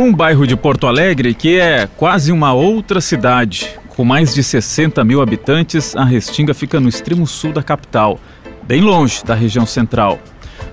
[0.00, 3.78] Um bairro de Porto Alegre que é quase uma outra cidade.
[3.88, 8.18] Com mais de 60 mil habitantes, a Restinga fica no extremo sul da capital,
[8.62, 10.18] bem longe da região central.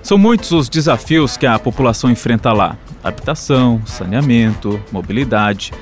[0.02, 5.74] São muitos os desafios que a população enfrenta lá: habitação, saneamento, mobilidade.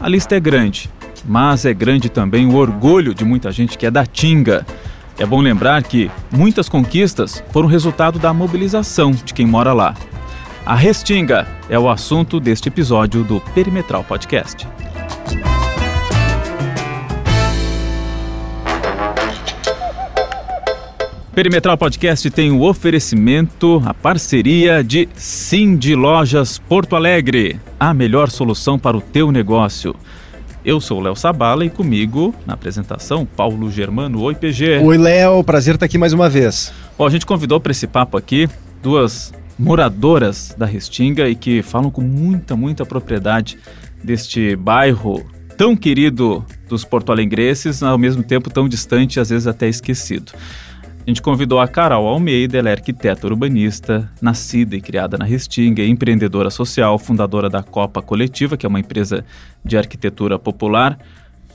[0.00, 0.90] A lista é grande,
[1.24, 4.66] mas é grande também o orgulho de muita gente que é da Tinga.
[5.16, 9.94] É bom lembrar que muitas conquistas foram resultado da mobilização de quem mora lá.
[10.70, 14.68] A Restinga é o assunto deste episódio do Perimetral Podcast.
[21.34, 28.30] Perimetral Podcast tem o oferecimento, a parceria de Sim de Lojas Porto Alegre, a melhor
[28.30, 29.92] solução para o teu negócio.
[30.64, 34.22] Eu sou o Léo Sabala e comigo, na apresentação, Paulo Germano.
[34.22, 34.78] Oi, PG.
[34.84, 35.42] Oi, Léo.
[35.42, 36.72] Prazer estar aqui mais uma vez.
[36.96, 38.48] Bom, a gente convidou para esse papo aqui
[38.80, 43.58] duas moradoras da Restinga e que falam com muita, muita propriedade
[44.02, 45.24] deste bairro
[45.56, 50.32] tão querido dos porto-alegrenses, ao mesmo tempo tão distante, às vezes até esquecido.
[51.06, 55.84] A gente convidou a Carol Almeida, ela é arquiteta urbanista, nascida e criada na Restinga,
[55.84, 59.24] empreendedora social, fundadora da Copa Coletiva, que é uma empresa
[59.62, 60.98] de arquitetura popular.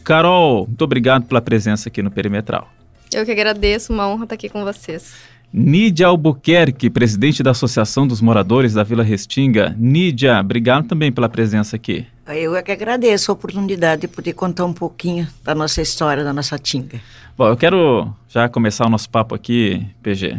[0.03, 2.69] Carol, muito obrigado pela presença aqui no Perimetral.
[3.11, 5.34] Eu que agradeço, uma honra estar aqui com vocês.
[5.57, 9.73] Nídia Albuquerque, presidente da Associação dos Moradores da Vila Restinga.
[9.79, 12.05] Nídia, obrigado também pela presença aqui.
[12.27, 16.33] Eu é que agradeço a oportunidade de poder contar um pouquinho da nossa história, da
[16.33, 16.99] nossa Tinga.
[17.37, 20.37] Bom, eu quero já começar o nosso papo aqui, PG,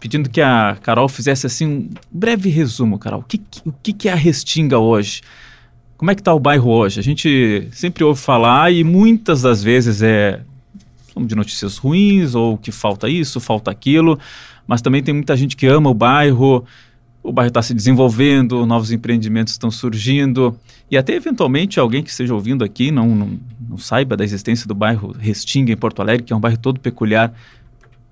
[0.00, 3.20] pedindo que a Carol fizesse assim um breve resumo, Carol.
[3.20, 5.22] O que, o que é a Restinga hoje?
[5.96, 7.00] Como é que está o bairro hoje?
[7.00, 10.40] A gente sempre ouve falar e muitas das vezes é
[11.16, 14.20] de notícias ruins ou que falta isso, falta aquilo
[14.68, 16.64] mas também tem muita gente que ama o bairro,
[17.22, 20.54] o bairro está se desenvolvendo, novos empreendimentos estão surgindo,
[20.90, 24.74] e até eventualmente alguém que esteja ouvindo aqui não, não, não saiba da existência do
[24.74, 27.32] bairro Restinga, em Porto Alegre, que é um bairro todo peculiar.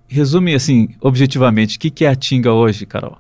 [0.08, 3.18] Resume, assim, objetivamente, o que, que é a Tinga hoje, Carol?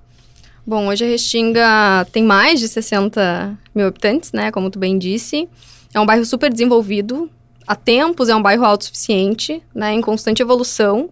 [0.66, 5.48] Bom, hoje a Restinga tem mais de 60 mil habitantes, né, como tu bem disse.
[5.92, 7.30] É um bairro super desenvolvido,
[7.66, 11.10] há tempos é um bairro autossuficiente, né, em constante evolução.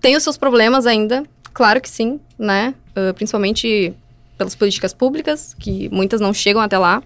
[0.00, 1.24] Tem os seus problemas ainda,
[1.58, 2.72] Claro que sim, né?
[2.96, 3.92] Uh, principalmente
[4.38, 7.02] pelas políticas públicas, que muitas não chegam até lá.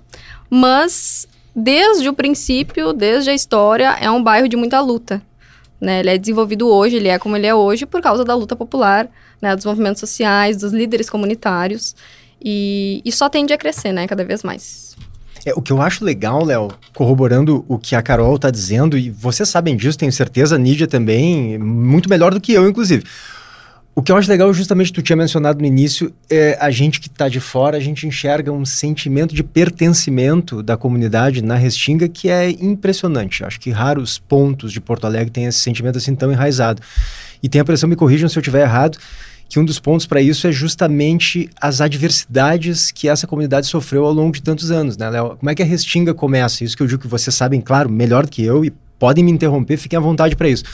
[0.50, 1.26] Mas,
[1.56, 5.22] desde o princípio, desde a história, é um bairro de muita luta.
[5.80, 6.00] Né?
[6.00, 9.08] Ele é desenvolvido hoje, ele é como ele é hoje, por causa da luta popular,
[9.40, 9.56] né?
[9.56, 11.96] dos movimentos sociais, dos líderes comunitários.
[12.38, 14.06] E, e só tende a crescer, né?
[14.06, 14.94] Cada vez mais.
[15.46, 19.08] É, o que eu acho legal, Léo, corroborando o que a Carol está dizendo, e
[19.08, 23.02] vocês sabem disso, tenho certeza, a Nídia também, muito melhor do que eu, inclusive.
[23.94, 27.08] O que eu acho legal, justamente tu tinha mencionado no início, é a gente que
[27.08, 32.30] está de fora, a gente enxerga um sentimento de pertencimento da comunidade na Restinga que
[32.30, 33.44] é impressionante.
[33.44, 36.80] Acho que raros pontos de Porto Alegre têm esse sentimento assim tão enraizado.
[37.42, 38.96] E tenho a impressão, me corrijam se eu estiver errado,
[39.46, 44.12] que um dos pontos para isso é justamente as adversidades que essa comunidade sofreu ao
[44.12, 45.36] longo de tantos anos, né, Léo?
[45.36, 46.64] Como é que a Restinga começa?
[46.64, 49.30] Isso que eu digo que vocês sabem, claro, melhor do que eu e podem me
[49.30, 50.64] interromper, fiquem à vontade para isso.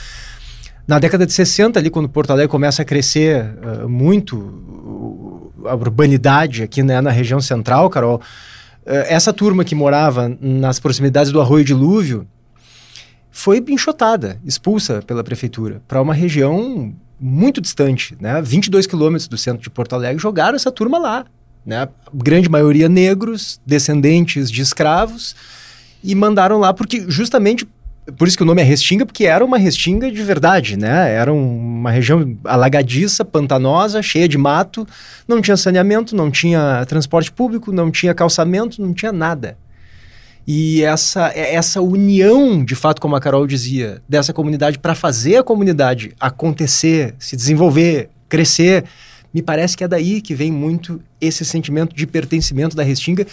[0.89, 6.63] Na década de 60, ali, quando Porto Alegre começa a crescer uh, muito, a urbanidade
[6.63, 8.23] aqui né, na região central, Carol, uh,
[8.87, 12.27] essa turma que morava nas proximidades do Arroio Dilúvio
[13.31, 18.41] foi enxotada, expulsa pela prefeitura para uma região muito distante, né?
[18.41, 21.27] 22 quilômetros do centro de Porto Alegre, jogaram essa turma lá,
[21.67, 21.87] né?
[22.15, 25.37] Grande maioria negros, descendentes de escravos,
[26.03, 27.69] e mandaram lá porque justamente
[28.17, 31.13] por isso que o nome é Restinga, porque era uma restinga de verdade, né?
[31.13, 34.87] Era uma região alagadiça, pantanosa, cheia de mato,
[35.27, 39.57] não tinha saneamento, não tinha transporte público, não tinha calçamento, não tinha nada.
[40.47, 45.43] E essa, essa união, de fato, como a Carol dizia, dessa comunidade para fazer a
[45.43, 48.85] comunidade acontecer, se desenvolver, crescer,
[49.33, 53.27] me parece que é daí que vem muito esse sentimento de pertencimento da Restinga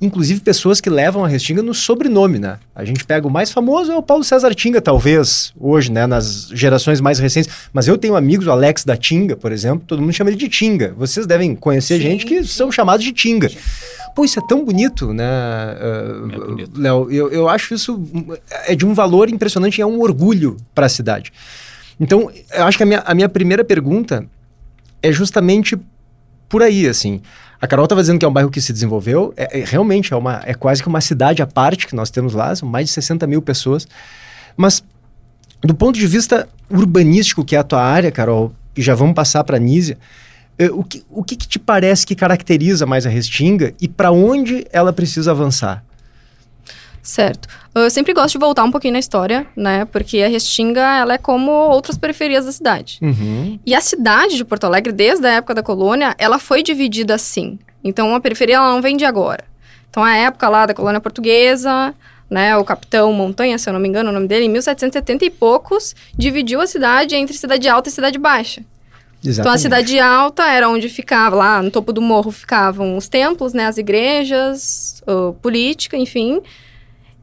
[0.00, 2.58] inclusive pessoas que levam a Restinga no sobrenome, né?
[2.74, 6.48] A gente pega o mais famoso é o Paulo César Tinga, talvez, hoje, né, nas
[6.52, 7.50] gerações mais recentes.
[7.72, 10.48] Mas eu tenho amigos, o Alex da Tinga, por exemplo, todo mundo chama ele de
[10.48, 10.94] Tinga.
[10.96, 12.48] Vocês devem conhecer sim, gente que sim.
[12.48, 13.50] são chamados de Tinga.
[14.14, 17.10] Pô, isso é tão bonito, né, uh, é Léo?
[17.10, 18.02] Eu, eu acho isso
[18.66, 21.32] é de um valor impressionante e é um orgulho para a cidade.
[22.00, 24.26] Então, eu acho que a minha, a minha primeira pergunta
[25.02, 25.78] é justamente
[26.48, 27.20] por aí, assim.
[27.60, 29.32] A Carol estava dizendo que é um bairro que se desenvolveu.
[29.36, 32.34] É, é, realmente é, uma, é quase que uma cidade à parte que nós temos
[32.34, 33.86] lá, são mais de 60 mil pessoas.
[34.56, 34.84] Mas,
[35.62, 39.42] do ponto de vista urbanístico, que é a tua área, Carol, e já vamos passar
[39.44, 39.96] para a Nízia,
[40.58, 44.10] eh, o que, o que, que te parece que caracteriza mais a Restinga e para
[44.10, 45.84] onde ela precisa avançar?
[47.06, 47.48] Certo.
[47.72, 49.84] Eu sempre gosto de voltar um pouquinho na história, né?
[49.84, 52.98] Porque a Restinga, ela é como outras periferias da cidade.
[53.00, 53.60] Uhum.
[53.64, 57.60] E a cidade de Porto Alegre, desde a época da colônia, ela foi dividida assim.
[57.84, 59.44] Então, a periferia ela não vem de agora.
[59.88, 61.94] Então, a época lá da colônia portuguesa,
[62.28, 65.30] né, o capitão Montanha, se eu não me engano o nome dele, em 1770 e
[65.30, 68.62] poucos, dividiu a cidade entre cidade alta e cidade baixa.
[69.24, 69.40] Exatamente.
[69.40, 73.52] Então, a cidade alta era onde ficava, lá no topo do morro ficavam os templos,
[73.52, 75.02] né, as igrejas,
[75.40, 76.42] política, enfim.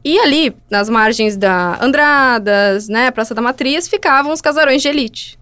[0.04, 5.38] E ali, nas margens da Andradas, né, Praça da Matriz, ficavam os casarões de elite.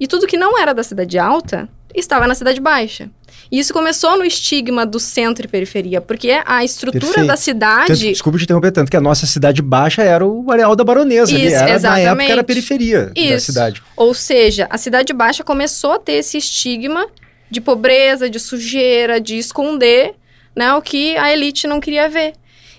[0.00, 3.10] E tudo que não era da cidade alta estava na cidade baixa.
[3.50, 7.26] E isso começou no estigma do centro e periferia, porque a estrutura Perfeito.
[7.26, 8.08] da Tanto, cidade.
[8.10, 11.34] desculpa te interromper tanto, que a nossa cidade baixa era o areal da baronesa.
[11.34, 12.06] ali, Isso, era, na exatamente.
[12.08, 13.46] época era a periferia da Isso.
[13.46, 13.82] cidade.
[13.96, 17.06] Ou seja, a cidade baixa começou a ter esse estigma
[17.50, 20.14] de pobreza, de sujeira, de esconder
[20.54, 22.34] né, o que a elite não queria ver.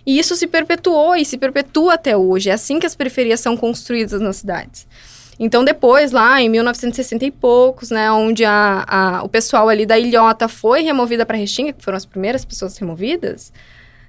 [0.10, 2.50] E isso se perpetuou e se perpetua até hoje.
[2.50, 4.88] É assim que as periferias são construídas nas cidades.
[5.40, 10.00] Então, depois, lá em 1960 e poucos, né, onde a, a- o pessoal ali da
[10.00, 13.54] ilhota foi removida para Restinga, que foram as primeiras pessoas removidas,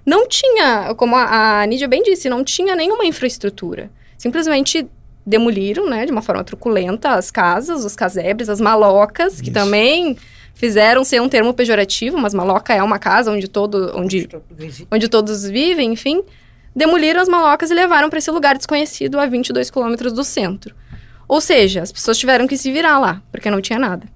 [0.04, 3.90] não tinha, como a, a Nídia bem disse, não tinha nenhuma infraestrutura.
[4.16, 4.88] Simplesmente
[5.24, 9.52] demoliram, né, de uma forma truculenta as casas, os casebres, as malocas, que Isso.
[9.52, 10.16] também
[10.60, 14.28] fizeram ser um termo pejorativo, mas maloca é uma casa onde todo, onde
[14.90, 16.22] onde todos vivem, enfim,
[16.76, 20.74] demoliram as malocas e levaram para esse lugar desconhecido a 22 quilômetros do centro.
[21.26, 24.06] Ou seja, as pessoas tiveram que se virar lá, porque não tinha nada.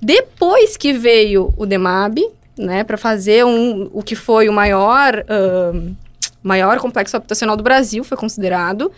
[0.00, 2.20] Depois que veio o DEMAB,
[2.56, 5.96] né, para fazer um, o que foi o maior, ahn,
[6.40, 8.92] maior complexo habitacional do Brasil, foi considerado.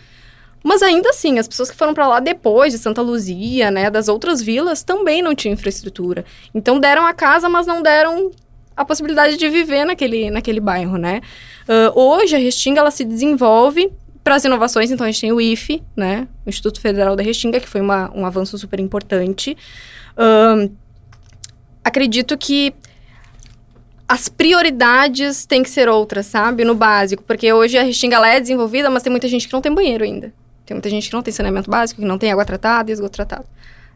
[0.63, 4.07] Mas ainda assim, as pessoas que foram para lá depois de Santa Luzia, né, das
[4.07, 6.23] outras vilas, também não tinham infraestrutura.
[6.53, 8.31] Então deram a casa, mas não deram
[8.75, 11.21] a possibilidade de viver naquele, naquele bairro, né?
[11.67, 13.91] Ah, hoje a Restinga ela se desenvolve
[14.23, 16.27] para as inovações, então a gente tem o IFE, né?
[16.45, 19.57] O Instituto Federal da Restinga, que foi uma, um avanço super importante.
[20.15, 20.69] Ahn,
[21.83, 22.73] acredito que
[24.07, 26.63] as prioridades têm que ser outras, sabe?
[26.63, 29.73] No básico, porque hoje a Restinga é desenvolvida, mas tem muita gente que não tem
[29.73, 30.31] banheiro ainda.
[30.71, 33.11] Tem muita gente que não tem saneamento básico, que não tem água tratada e esgoto
[33.11, 33.43] tratado.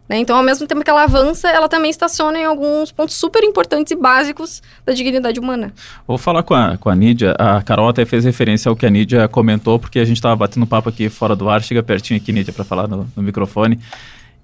[0.10, 0.18] Né?
[0.18, 3.92] Então, ao mesmo tempo que ela avança, ela também estaciona em alguns pontos super importantes
[3.92, 5.74] e básicos da dignidade humana.
[6.06, 7.34] Vou falar com a, com a Nídia.
[7.40, 10.68] A Carol até fez referência ao que a Nídia comentou, porque a gente estava batendo
[10.68, 11.64] papo aqui fora do ar.
[11.64, 13.80] Chega pertinho aqui, Nídia, para falar no, no microfone.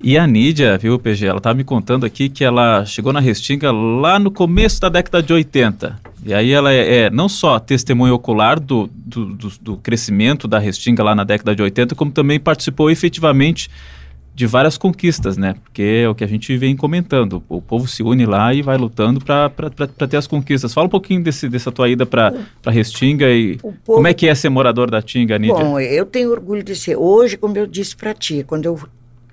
[0.04, 3.72] E a Nídia, viu, PG, ela estava me contando aqui que ela chegou na Restinga
[3.72, 6.00] lá no começo da década de 80.
[6.26, 10.58] E aí ela é, é não só testemunha ocular do, do, do- do crescimento da
[10.58, 13.70] Restinga lá na década de 80, como também participou efetivamente
[14.34, 15.54] de várias conquistas, né?
[15.62, 17.44] Porque é o que a gente vem comentando.
[17.48, 19.50] O povo se une lá e vai lutando para
[20.10, 20.74] ter as conquistas.
[20.74, 22.34] Fala um pouquinho desse, dessa tua ida para
[22.66, 25.56] Restinga e povo- como é que é ser morador da Tinga, Nídia?
[25.64, 26.96] Bom, eu tenho orgulho de ser.
[26.96, 28.80] Hoje, como eu disse para ti, quando eu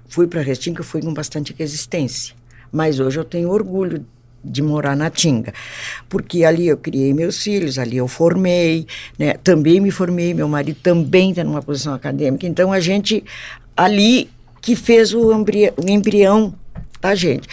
[0.09, 2.35] fui para Restinga, fui com bastante resistência.
[2.73, 4.05] Mas hoje eu tenho orgulho
[4.45, 5.53] de morar na Tinga,
[6.09, 8.87] porque ali eu criei meus filhos, ali eu formei,
[9.19, 9.35] né?
[9.43, 12.47] Também me formei, meu marido também está numa posição acadêmica.
[12.47, 13.25] Então a gente
[13.77, 16.55] ali que fez o, embri- o embrião
[17.01, 17.49] da gente.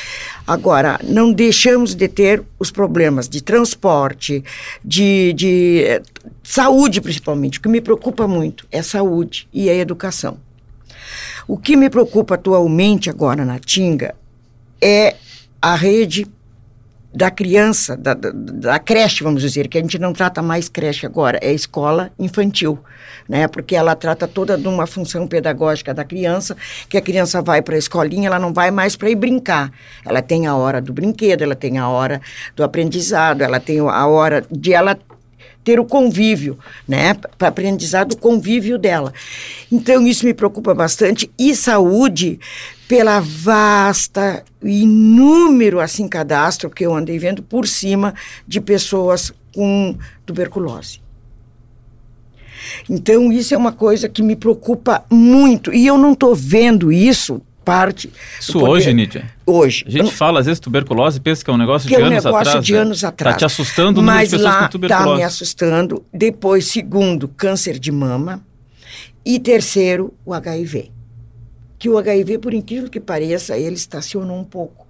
[0.45, 4.43] Agora, não deixamos de ter os problemas de transporte,
[4.83, 6.01] de, de eh,
[6.43, 7.59] saúde, principalmente.
[7.59, 10.37] O que me preocupa muito é saúde e a educação.
[11.47, 14.15] O que me preocupa atualmente agora na Tinga
[14.81, 15.15] é
[15.61, 16.27] a rede
[17.15, 21.05] da criança, da, da, da creche, vamos dizer, que a gente não trata mais creche
[21.05, 22.77] agora, é escola infantil,
[23.29, 23.47] né?
[23.47, 26.57] Porque ela trata toda de uma função pedagógica da criança,
[26.89, 29.71] que a criança vai para a escolinha, ela não vai mais para ir brincar.
[30.03, 32.19] Ela tem a hora do brinquedo, ela tem a hora
[32.53, 34.97] do aprendizado, ela tem a hora de ela
[35.65, 36.57] ter o convívio,
[36.87, 37.15] né?
[37.37, 39.11] Para aprendizado, o convívio dela.
[39.71, 41.29] Então, isso me preocupa bastante.
[41.37, 42.39] E saúde,
[42.87, 48.13] pela vasta, inúmero, assim, cadastro que eu andei vendo por cima
[48.47, 51.01] de pessoas com tuberculose.
[52.87, 55.73] Então, isso é uma coisa que me preocupa muito.
[55.73, 58.11] E eu não estou vendo isso parte...
[58.39, 59.25] Isso hoje, Nídia?
[59.45, 59.83] Hoje.
[59.87, 62.23] A gente fala, às vezes, tuberculose, pensa que é um negócio de é um anos
[62.23, 62.65] negócio atrás.
[62.65, 62.79] de né?
[62.79, 63.33] anos atrás.
[63.33, 65.17] Tá te assustando Mas pessoas lá com tá tuberculose.
[65.17, 66.05] me assustando.
[66.13, 68.45] Depois, segundo, câncer de mama.
[69.25, 70.91] E terceiro, o HIV.
[71.79, 74.84] Que o HIV, por incrível que pareça, ele estacionou um pouco.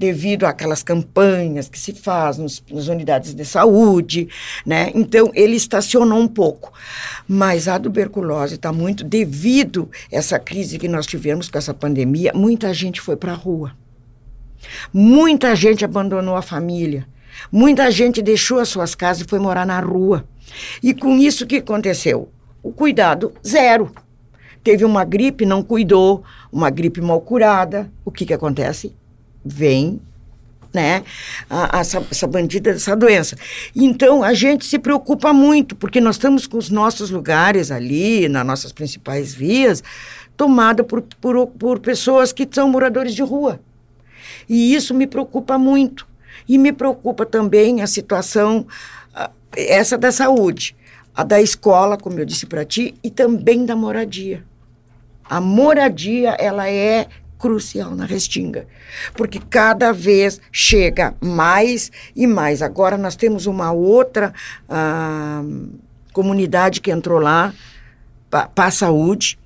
[0.00, 4.28] Devido àquelas campanhas que se faz nos, nas unidades de saúde,
[4.64, 4.90] né?
[4.94, 6.72] Então, ele estacionou um pouco.
[7.28, 12.32] Mas a tuberculose está muito, devido a essa crise que nós tivemos com essa pandemia,
[12.34, 13.72] muita gente foi para a rua.
[14.90, 17.06] Muita gente abandonou a família.
[17.52, 20.24] Muita gente deixou as suas casas e foi morar na rua.
[20.82, 22.30] E com isso o que aconteceu?
[22.62, 23.92] O cuidado zero.
[24.64, 27.92] Teve uma gripe, não cuidou, uma gripe mal curada.
[28.02, 28.94] O que que acontece?
[29.44, 30.00] Vem
[30.72, 31.02] né?
[31.48, 33.36] A, essa, essa bandida dessa doença.
[33.74, 38.46] Então, a gente se preocupa muito, porque nós estamos com os nossos lugares ali, nas
[38.46, 39.82] nossas principais vias,
[40.36, 43.60] tomada por, por, por pessoas que são moradores de rua.
[44.48, 46.06] E isso me preocupa muito.
[46.48, 48.66] E me preocupa também a situação,
[49.56, 50.76] essa da saúde,
[51.14, 54.44] a da escola, como eu disse para ti, e também da moradia.
[55.28, 57.06] A moradia, ela é
[57.40, 58.66] crucial na Restinga,
[59.14, 62.60] porque cada vez chega mais e mais.
[62.60, 64.32] Agora nós temos uma outra
[64.68, 65.42] ah,
[66.12, 67.52] comunidade que entrou lá,
[68.30, 69.39] para a saúde,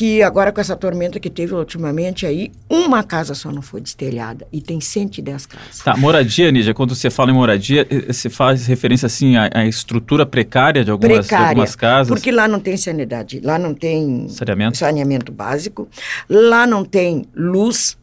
[0.00, 4.46] que agora com essa tormenta que teve ultimamente aí, uma casa só não foi destelhada
[4.50, 5.78] e tem 110 casas.
[5.80, 10.24] Tá, moradia, Nídia, quando você fala em moradia, você faz referência assim à, à estrutura
[10.24, 12.08] precária de algumas, precária, de algumas casas?
[12.08, 15.86] porque lá não tem sanidade, lá não tem saneamento, saneamento básico,
[16.26, 17.98] lá não tem luz,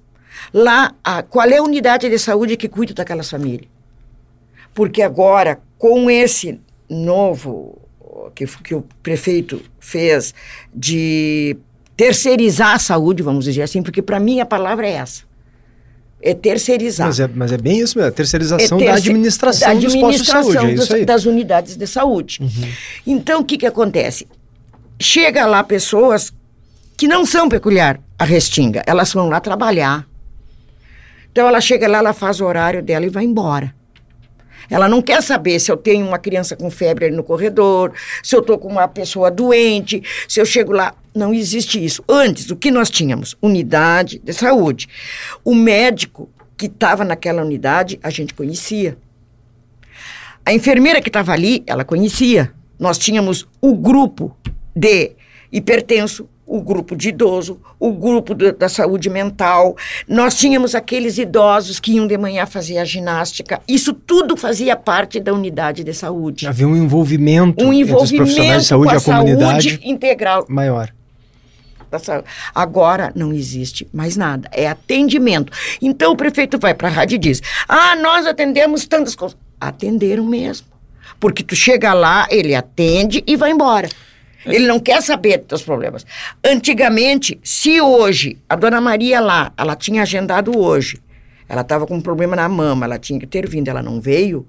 [0.53, 3.71] lá, a, qual é a unidade de saúde que cuida daquelas famílias?
[4.71, 7.87] Porque agora, com esse novo
[8.37, 10.33] que, que o prefeito fez
[10.73, 11.57] de
[11.97, 15.23] terceirizar a saúde, vamos dizer assim, porque para mim a palavra é essa.
[16.21, 17.07] É terceirizar.
[17.07, 18.85] Mas é, mas é bem isso mesmo, a terceirização é terce...
[18.85, 21.05] da administração, da administração dos postos de saúde, é das, isso aí.
[21.05, 22.39] das unidades de saúde.
[22.41, 22.69] Uhum.
[23.05, 24.27] Então, o que, que acontece?
[24.99, 26.31] Chega lá pessoas
[26.95, 30.07] que não são peculiar a Restinga, elas vão lá trabalhar.
[31.31, 33.73] Então, ela chega lá, ela faz o horário dela e vai embora.
[34.69, 38.35] Ela não quer saber se eu tenho uma criança com febre ali no corredor, se
[38.35, 40.93] eu estou com uma pessoa doente, se eu chego lá.
[41.15, 42.03] Não existe isso.
[42.07, 43.35] Antes, o que nós tínhamos?
[43.41, 44.87] Unidade de saúde.
[45.43, 48.97] O médico que estava naquela unidade, a gente conhecia.
[50.45, 52.53] A enfermeira que estava ali, ela conhecia.
[52.79, 54.35] Nós tínhamos o grupo
[54.75, 55.11] de
[55.51, 59.75] hipertenso, o grupo de idoso, o grupo do, da saúde mental.
[60.07, 63.61] Nós tínhamos aqueles idosos que iam de manhã fazer a ginástica.
[63.67, 66.47] Isso tudo fazia parte da unidade de saúde.
[66.47, 69.89] Havia um envolvimento, um envolvimento entre os profissionais de saúde e a, a comunidade saúde
[69.89, 70.93] integral maior.
[72.53, 75.51] Agora não existe mais nada, é atendimento.
[75.81, 79.37] Então o prefeito vai para a rádio e diz: Ah, nós atendemos tantas coisas.
[79.59, 80.67] Atenderam mesmo.
[81.19, 83.89] Porque tu chega lá, ele atende e vai embora.
[84.53, 86.05] Ele não quer saber dos teus problemas.
[86.43, 90.99] Antigamente, se hoje a dona Maria lá, ela tinha agendado hoje,
[91.49, 94.45] ela estava com um problema na mama, ela tinha que ter vindo, ela não veio,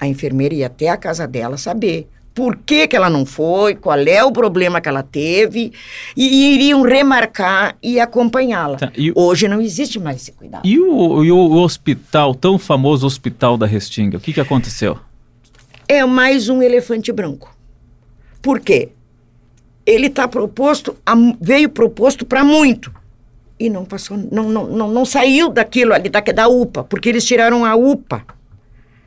[0.00, 3.98] a enfermeira ia até a casa dela saber por que, que ela não foi, qual
[3.98, 5.72] é o problema que ela teve,
[6.14, 8.76] e iriam remarcar e acompanhá-la.
[8.76, 10.66] Tá, Hoje não existe mais esse cuidado.
[10.66, 14.98] E o, e o hospital, tão famoso hospital da Restinga, o que, que aconteceu?
[15.88, 17.55] É mais um elefante branco.
[18.46, 18.90] Por quê?
[19.84, 20.96] Ele está proposto,
[21.40, 22.94] veio proposto para muito.
[23.58, 27.24] E não passou, não, não, não, não saiu daquilo ali, da, da UPA, porque eles
[27.24, 28.24] tiraram a UPA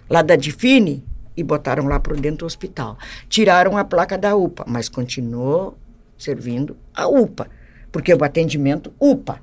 [0.09, 1.05] lá da Define
[1.37, 2.97] e botaram lá para dentro do hospital.
[3.29, 5.77] Tiraram a placa da UPA, mas continuou
[6.17, 7.49] servindo a UPA,
[7.93, 9.39] porque o atendimento UPA.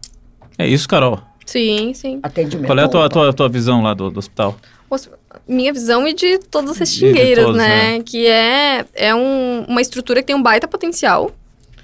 [0.59, 1.23] É isso, Carol?
[1.47, 2.19] Sim, sim.
[2.23, 4.59] Atendimento Qual é a tua, tua, tua visão lá do, do hospital?
[5.49, 7.99] minha visão e de todas as restingueiras, né?
[7.99, 8.03] né?
[8.05, 11.31] Que é, é um, uma estrutura que tem um baita potencial.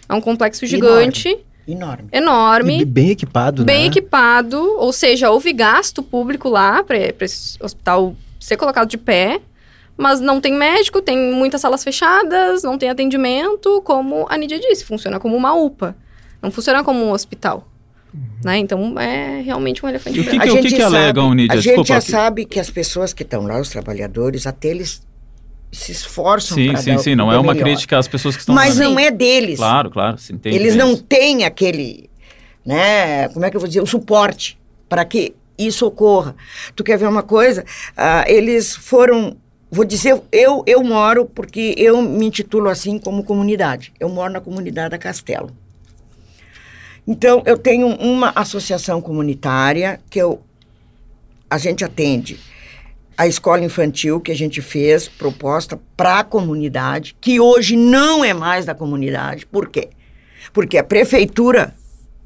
[0.09, 1.37] É um complexo gigante.
[1.67, 2.09] Enorme.
[2.13, 2.81] Enorme.
[2.81, 3.87] E bem equipado, Bem né?
[3.87, 4.59] equipado.
[4.79, 9.41] Ou seja, houve gasto público lá para esse hospital ser colocado de pé.
[9.97, 13.81] Mas não tem médico, tem muitas salas fechadas, não tem atendimento.
[13.83, 15.95] Como a Nidia disse, funciona como uma UPA.
[16.41, 17.69] Não funciona como um hospital.
[18.45, 18.59] Né?
[18.59, 20.37] Então é realmente um elefante branco.
[20.37, 21.55] O que, que, o que, que alegam, Nídia?
[21.55, 25.03] A gente Desculpa, já sabe que as pessoas que estão lá, os trabalhadores, até eles
[25.71, 27.15] se esforçam Sim, sim, sim.
[27.15, 27.65] Não é uma melhor.
[27.65, 28.85] crítica às pessoas que estão Mas lá.
[28.85, 29.57] não é deles.
[29.59, 30.19] Claro, claro.
[30.19, 32.11] Sim, tem eles não têm aquele,
[32.65, 33.29] né?
[33.31, 33.81] Como é que eu vou dizer?
[33.81, 36.37] O suporte para que isso ocorra.
[36.77, 37.63] Tu quer ver uma coisa?
[37.93, 39.37] Uh, eles foram
[39.71, 43.91] vou dizer, eu, eu moro, porque eu me intitulo assim como comunidade.
[43.99, 45.51] Eu moro na comunidade da Castelo.
[47.07, 50.41] Então, eu tenho uma associação comunitária que eu,
[51.51, 52.39] a gente atende
[53.17, 58.33] a escola infantil que a gente fez, proposta para a comunidade, que hoje não é
[58.33, 59.47] mais da comunidade.
[59.47, 59.91] Por quê?
[60.53, 61.75] Porque a prefeitura,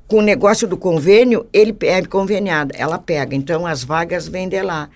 [0.06, 3.35] com o negócio do convênio, ele é conveniada, ela pega.
[3.35, 4.88] Então, as vagas vêm de lá.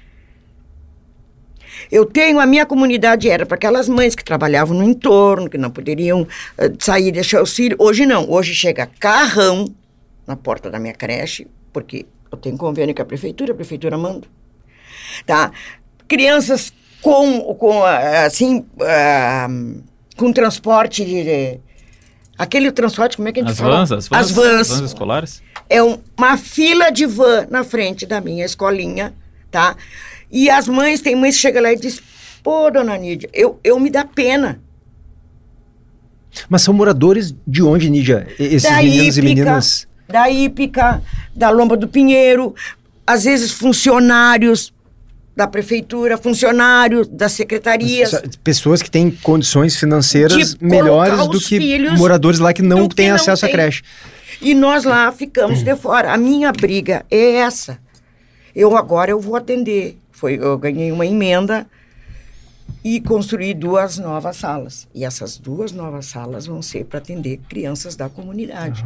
[1.91, 5.71] Eu tenho, a minha comunidade era para aquelas mães que trabalhavam no entorno, que não
[5.71, 6.27] poderiam uh,
[6.79, 7.79] sair e deixar os filhos.
[7.81, 9.67] Hoje não, hoje chega carrão
[10.27, 14.27] na porta da minha creche, porque Eu tenho convênio com a prefeitura, a prefeitura manda.
[15.27, 15.51] Tá?
[16.07, 16.73] Crianças
[17.03, 19.83] com, com assim, uh,
[20.17, 21.61] com transporte de,
[22.41, 23.77] Aquele transporte, como é que a gente as fala?
[23.77, 24.69] Vans, as vans, as vans.
[24.69, 25.43] vans escolares?
[25.69, 29.13] É um, uma fila de van na frente da minha escolinha,
[29.51, 29.77] tá?
[30.31, 32.01] E as mães, tem mães que chegam lá e dizem,
[32.43, 34.61] pô, dona Nídia, eu, eu me dá pena.
[36.49, 38.29] Mas são moradores de onde, Nídia?
[38.39, 39.89] Esses da meninos Ípica, e meninas?
[40.09, 41.03] Da Ípica,
[41.35, 42.55] da Lomba do Pinheiro,
[43.07, 44.73] às vezes funcionários
[45.35, 48.13] da prefeitura, funcionários das secretarias.
[48.45, 53.51] Pessoas que têm condições financeiras melhores do que moradores lá que não têm acesso tem.
[53.51, 53.83] à creche.
[54.41, 56.13] E nós lá ficamos de fora.
[56.13, 57.79] A minha briga é essa.
[58.55, 59.97] Eu agora eu vou atender.
[60.21, 61.67] Foi, eu ganhei uma emenda
[62.85, 64.87] e construí duas novas salas.
[64.95, 68.85] E essas duas novas salas vão ser para atender crianças da comunidade.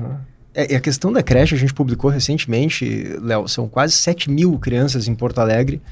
[0.55, 4.57] É, e a questão da creche, a gente publicou recentemente, Léo, são quase 7 mil
[4.61, 5.83] crianças em Porto Alegre.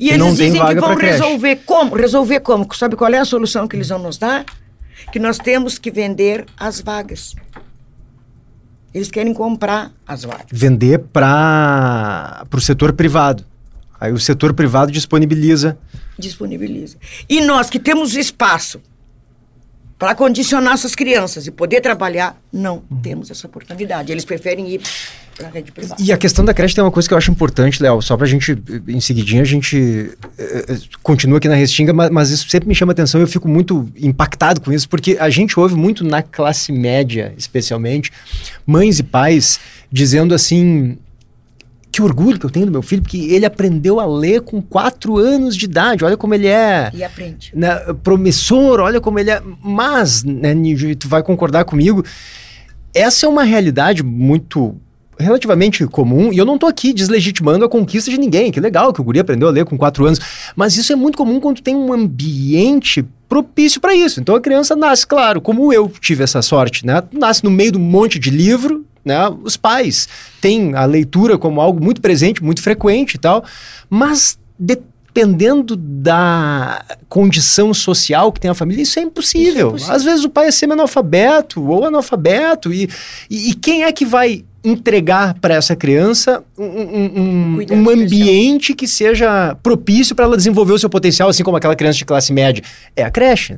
[0.00, 1.22] E que eles não dizem que vão pra creche.
[1.22, 1.94] resolver como?
[1.94, 2.74] Resolver como?
[2.74, 4.44] Sabe qual é a solução que eles vão nos dar?
[5.12, 7.36] Que nós temos que vender as vagas.
[8.92, 10.46] Eles querem comprar as vagas.
[10.50, 13.44] Vender para o setor privado.
[14.00, 15.78] Aí o setor privado disponibiliza.
[16.18, 16.96] disponibiliza.
[17.28, 18.80] E nós que temos espaço
[19.98, 24.12] para condicionar essas crianças e poder trabalhar, não temos essa oportunidade.
[24.12, 24.80] Eles preferem ir
[25.36, 26.00] para a rede privada.
[26.00, 28.24] E a questão da creche tem uma coisa que eu acho importante, Léo, só pra
[28.24, 32.68] gente, em seguidinha, a gente eh, eh, continua aqui na Restinga, mas, mas isso sempre
[32.68, 36.04] me chama atenção e eu fico muito impactado com isso, porque a gente ouve muito
[36.04, 38.12] na classe média, especialmente,
[38.64, 39.58] mães e pais
[39.90, 40.96] dizendo assim,
[41.98, 45.16] que orgulho que eu tenho do meu filho, porque ele aprendeu a ler com quatro
[45.16, 47.50] anos de idade, olha como ele é E aprende.
[47.52, 47.74] né,
[48.04, 49.42] promissor, olha como ele é.
[49.64, 52.04] Mas, né, e tu vai concordar comigo,
[52.94, 54.76] essa é uma realidade muito
[55.18, 59.00] relativamente comum, e eu não tô aqui deslegitimando a conquista de ninguém, que legal que
[59.00, 60.20] o guri aprendeu a ler com quatro anos,
[60.54, 64.20] mas isso é muito comum quando tem um ambiente propício para isso.
[64.20, 67.02] Então a criança nasce, claro, como eu tive essa sorte, né?
[67.12, 69.28] Nasce no meio de um monte de livro, né?
[69.42, 70.08] Os pais
[70.40, 73.44] têm a leitura como algo muito presente, muito frequente e tal,
[73.88, 79.50] mas dependendo da condição social que tem a família, isso é impossível.
[79.50, 79.94] Isso é impossível.
[79.94, 82.88] Às vezes o pai é semi-analfabeto ou analfabeto, e,
[83.28, 88.74] e, e quem é que vai entregar para essa criança um, um- um- um ambiente
[88.74, 92.32] que seja propício para ela desenvolver o seu potencial, assim como aquela criança de classe
[92.32, 92.62] média?
[92.96, 93.56] É a creche.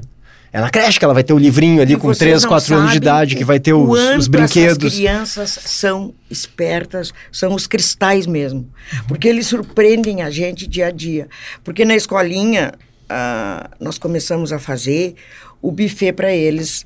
[0.52, 2.48] É na creche que ela vai ter o livrinho ali E com vocês 3, não
[2.50, 4.84] 4 anos de idade, que vai ter os, os brinquedos.
[4.86, 8.68] Essas crianças são espertas, são os cristais mesmo.
[9.06, 11.28] Porque eles surpreendem a gente dia a dia.
[11.62, 12.72] Porque na escolinha,
[13.08, 15.14] ah, nós começamos a fazer
[15.62, 16.84] o buffet para eles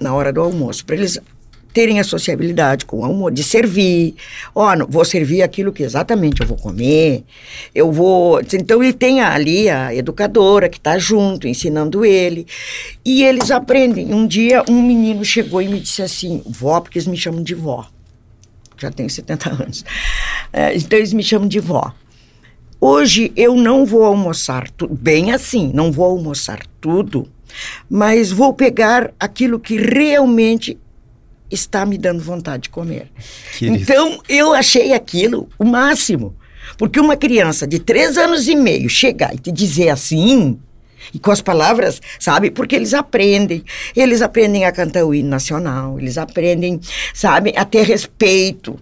[0.00, 1.18] na hora do almoço, para eles
[1.72, 4.14] terem a sociabilidade com o almoço, de servir.
[4.54, 7.24] Ó, não- vou servir aquilo que exatamente eu vou comer.
[7.74, 8.40] Eu vou.
[8.40, 12.46] Então ele tem ali a educadora que está junto, ensinando ele.
[13.04, 14.12] E eles aprendem.
[14.12, 17.54] Um dia um menino chegou e me disse assim, vó, porque eles me chamam de
[17.54, 17.86] vó.
[18.78, 19.84] Já tenho 70 anos.
[20.52, 21.92] É, então eles me chamam de vó.
[22.80, 27.28] Hoje eu não vou almoçar tudo, bem assim, não vou almoçar tudo,
[27.90, 30.78] mas vou pegar aquilo que realmente
[31.50, 33.10] está me dando vontade de comer.
[33.58, 33.82] Querido.
[33.82, 36.34] Então eu achei aquilo o máximo.
[36.76, 40.58] Porque uma criança de três anos e meio chegar e te dizer assim,
[41.12, 42.50] e com as palavras, sabe?
[42.50, 43.64] Porque eles aprendem.
[43.96, 46.80] Eles aprendem a cantar o hino nacional, eles aprendem,
[47.12, 48.78] sabe, a ter respeito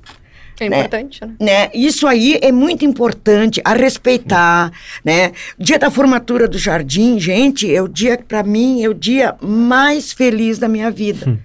[0.61, 0.79] É Né?
[0.81, 1.35] importante, né?
[1.41, 1.71] né?
[1.73, 4.73] Isso aí é muito importante, a respeitar,
[5.05, 5.33] né?
[5.57, 10.13] Dia da formatura do jardim, gente, é o dia, para mim, é o dia mais
[10.13, 11.39] feliz da minha vida.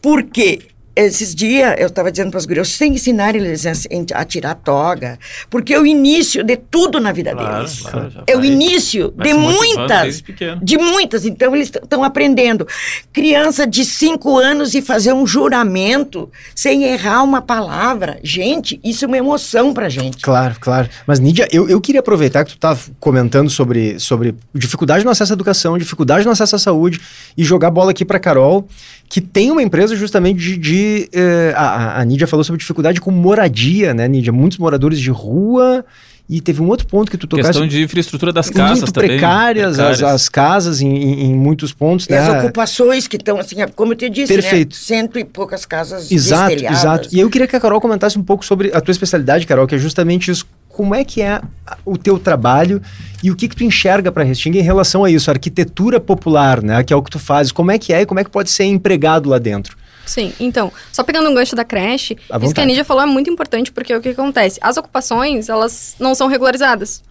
[0.00, 3.72] Porque esses dias eu estava dizendo para as gurias, vocês têm que ensinar eles a,
[4.14, 7.80] a tirar toga, porque é o início de tudo na vida Claro, deles.
[7.80, 10.22] claro, é o início de muitas,
[10.62, 11.24] de muitas.
[11.24, 12.66] Então eles estão aprendendo.
[13.12, 19.08] Criança de cinco anos e fazer um juramento sem errar uma palavra, gente, isso é
[19.08, 20.18] uma emoção para gente.
[20.22, 20.88] Claro, claro.
[21.06, 25.32] Mas, Nídia, eu, eu queria aproveitar que tu tá comentando sobre, sobre dificuldade no acesso
[25.32, 27.00] à educação, dificuldade no acesso à saúde,
[27.36, 28.66] e jogar a bola aqui pra Carol,
[29.08, 30.56] que tem uma empresa justamente de...
[30.56, 30.81] de,
[31.12, 34.32] eh, a, a- Nídia falou sobre dificuldade com moradia, né, Nídia?
[34.32, 35.84] Muitos moradores de rua...
[36.30, 37.50] E teve um outro ponto que tu tocaste.
[37.50, 39.10] Questão de infraestrutura das casas muito também.
[39.18, 40.02] precárias, As, precárias.
[40.02, 42.18] as casas em, em- em muitos pontos, E né?
[42.20, 44.70] as ocupações que estão, assim, como eu te disse, Perfeito.
[44.72, 44.80] né?
[44.80, 47.08] Cento e poucas casas Exato, exato.
[47.12, 49.74] E eu queria que a Carol comentasse um pouco sobre a tua especialidade, Carol, que
[49.74, 50.46] é justamente isso.
[50.68, 51.42] Como é que é
[51.84, 52.80] o teu trabalho
[53.22, 56.00] e o que que tu enxerga para a Restinga em relação a isso, a arquitetura
[56.00, 57.52] popular, né, que é o que tu fazes.
[57.52, 59.76] Como é que é e como é que pode ser empregado lá dentro?
[60.06, 62.64] Sim, então, só pegando um gancho da creche, À isso que a.
[62.64, 64.58] Nídia falou é muito importante, porque o que acontece?
[64.62, 67.02] As ocupações, elas não são regularizadas.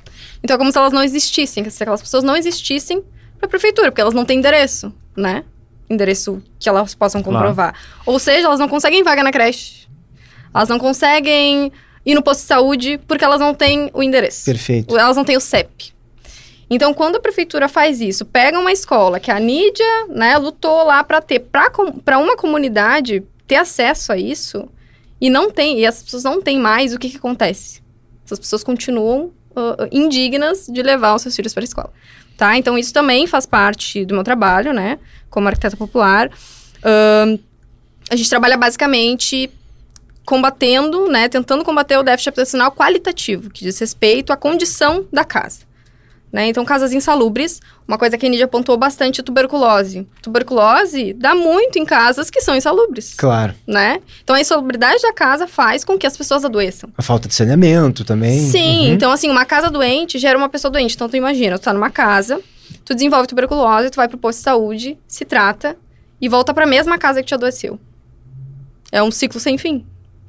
[0.44, 3.02] Então é como se elas não existissem, se aquelas pessoas não existissem
[3.38, 5.44] para a prefeitura, porque elas não têm endereço, né?
[5.90, 7.38] Endereço que elas possam Claro.
[7.40, 7.76] comprovar.
[8.06, 9.88] Ou seja, elas não conseguem vaga na creche.
[10.54, 11.72] Elas não conseguem
[12.06, 14.46] ir no posto de saúde porque elas não têm o endereço.
[14.46, 14.98] Perfeito.
[14.98, 15.94] Elas não têm o CEP.
[16.74, 21.04] Então, quando a prefeitura faz isso, pega uma escola que a Nídia, né, lutou lá
[21.04, 24.70] para ter, para uma comunidade ter acesso a isso,
[25.20, 27.82] e não tem, e as pessoas não têm mais, o que, que acontece?
[28.26, 31.94] Essas pessoas continuam ah, indignas de levar os seus filhos para a escola.
[32.38, 32.56] Tá?
[32.56, 34.98] Então, isso também faz parte do meu trabalho, né,
[35.30, 36.32] como arquiteta popular.
[36.82, 37.38] Ahn,
[38.10, 39.52] a gente trabalha basicamente
[40.26, 45.70] combatendo, né, tentando combater o déficit habitacional qualitativo, que diz respeito à condição da casa.
[46.32, 46.48] Né?
[46.48, 50.08] Então, casas insalubres, uma coisa que a Nídia apontou bastante é tuberculose.
[50.22, 53.54] Tuberculose dá muito em casas que são insalubres, Claro.
[53.68, 54.00] né?
[54.24, 56.90] Então, a insalubridade da casa faz com que as pessoas adoeçam.
[56.98, 58.40] A falta de saneamento também.
[58.50, 58.94] Sim, Uhum.
[58.94, 60.96] então assim, uma casa doente gera uma pessoa doente.
[60.96, 62.40] Então tu imagina, tu tá numa casa,
[62.86, 65.76] tu desenvolve tuberculose, tu vai pro posto de saúde, se trata
[66.22, 67.78] e volta pra mesma casa que te adoeceu.
[68.92, 69.86] É um ciclo sem fim,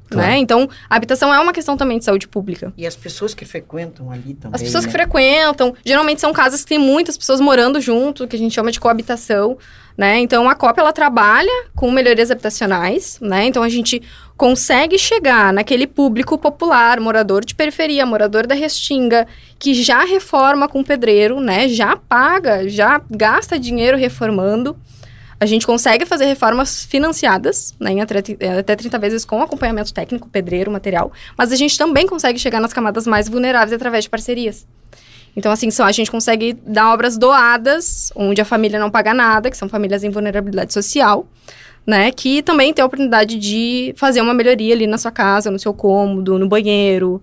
[0.09, 0.27] Claro.
[0.27, 0.37] né?
[0.37, 2.73] Então, a habitação é uma questão também de saúde pública.
[2.77, 4.55] E as pessoas que frequentam ali também.
[4.55, 4.91] As pessoas né?
[4.91, 8.71] que frequentam, geralmente são casas que tem muitas pessoas morando junto, que a gente chama
[8.71, 9.57] de coabitação,
[9.97, 10.19] né?
[10.19, 13.45] Então a COP ela trabalha com melhorias habitacionais, né?
[13.45, 14.01] Então a gente
[14.35, 19.27] consegue chegar naquele público popular, morador de periferia, morador da Restinga,
[19.59, 21.67] que já reforma com pedreiro, né?
[21.69, 24.75] Já paga, já gasta dinheiro reformando.
[25.43, 28.19] A gente consegue fazer reformas financiadas, né, em até,
[28.59, 31.11] até 30 vezes com acompanhamento técnico, pedreiro, material.
[31.37, 34.65] Mas a gente também consegue chegar nas camadas mais vulneráveis através de parcerias.
[35.35, 39.51] Então, assim, só a gente consegue dar obras doadas, onde a família não paga nada,
[39.51, 41.27] que são famílias em vulnerabilidade social,
[41.85, 42.09] né?
[42.13, 45.73] Que também tem a oportunidade de fazer uma melhoria ali na sua casa, no seu
[45.73, 47.21] cômodo, no banheiro.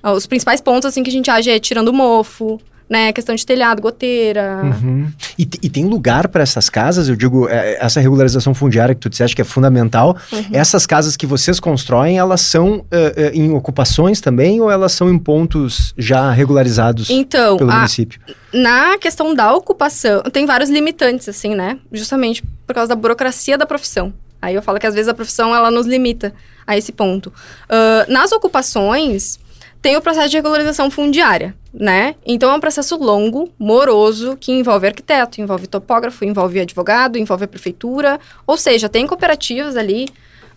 [0.00, 3.12] Ah, Os principais pontos, assim, que a gente age é tirando o mofo, né?
[3.12, 4.60] Questão de telhado, goteira.
[4.62, 5.08] Uhum.
[5.38, 7.08] E, e tem lugar para essas casas?
[7.08, 10.16] Eu digo, é, essa regularização fundiária que tu disseste que é fundamental.
[10.32, 10.44] Uhum.
[10.52, 15.10] Essas casas que vocês constroem, elas são é, é, em ocupações também ou elas são
[15.10, 18.20] em pontos já regularizados Então, pelo a- município?
[18.52, 21.78] na questão da ocupação, tem vários limitantes, assim, né?
[21.92, 24.12] Justamente por causa da burocracia da profissão.
[24.40, 26.32] Aí eu falo que às vezes a profissão ela nos limita
[26.66, 27.32] a esse ponto.
[27.68, 29.38] Ah, nas ocupações,
[29.82, 32.14] tem o processo de regularização fundiária, né?
[32.24, 37.48] Então é um processo longo, moroso, que envolve arquiteto, envolve topógrafo, envolve advogado, envolve a
[37.48, 38.18] prefeitura.
[38.46, 40.08] Ou seja, tem cooperativas ali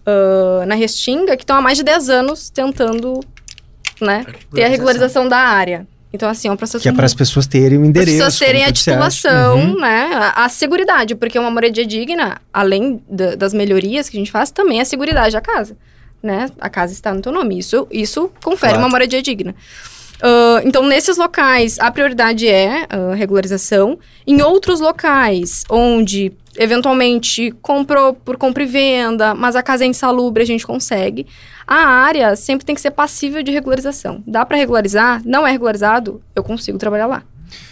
[0.05, 3.19] ah, na Restinga que estão há mais de 10 anos tentando,
[4.01, 5.86] né, ter a regularização da área.
[6.12, 8.17] Então, assim, é um processo Que é para as pessoas terem o as endereço.
[8.17, 9.79] pessoas terem a titulação, Uhum.
[9.79, 10.10] né?
[10.12, 14.49] A, a seguridade, porque uma moradia digna, além da- das melhorias que a gente faz,
[14.49, 15.77] também é a seguridade da casa,
[16.23, 16.49] né?
[16.60, 17.60] A casa está no teu nome.
[17.60, 18.86] Isso, isso confere Claro.
[18.86, 19.53] uma moradia digna.
[20.21, 23.97] Ah, então, nesses locais, a prioridade é a regularização.
[24.25, 30.43] Em outros locais, onde eventualmente comprou por compra e venda, mas a casa é insalubre,
[30.43, 31.25] a gente consegue.
[31.65, 34.23] A área sempre tem que ser passível de regularização.
[34.27, 35.21] Dá para regularizar?
[35.25, 36.21] Não é regularizado?
[36.36, 37.23] Eu consigo trabalhar lá.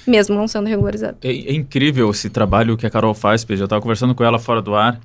[0.08, 1.18] Mesmo não sendo regularizado.
[1.22, 3.62] É, é incrível esse trabalho que a Carol faz, PJ.
[3.62, 5.00] Eu estava conversando com ela fora do ar.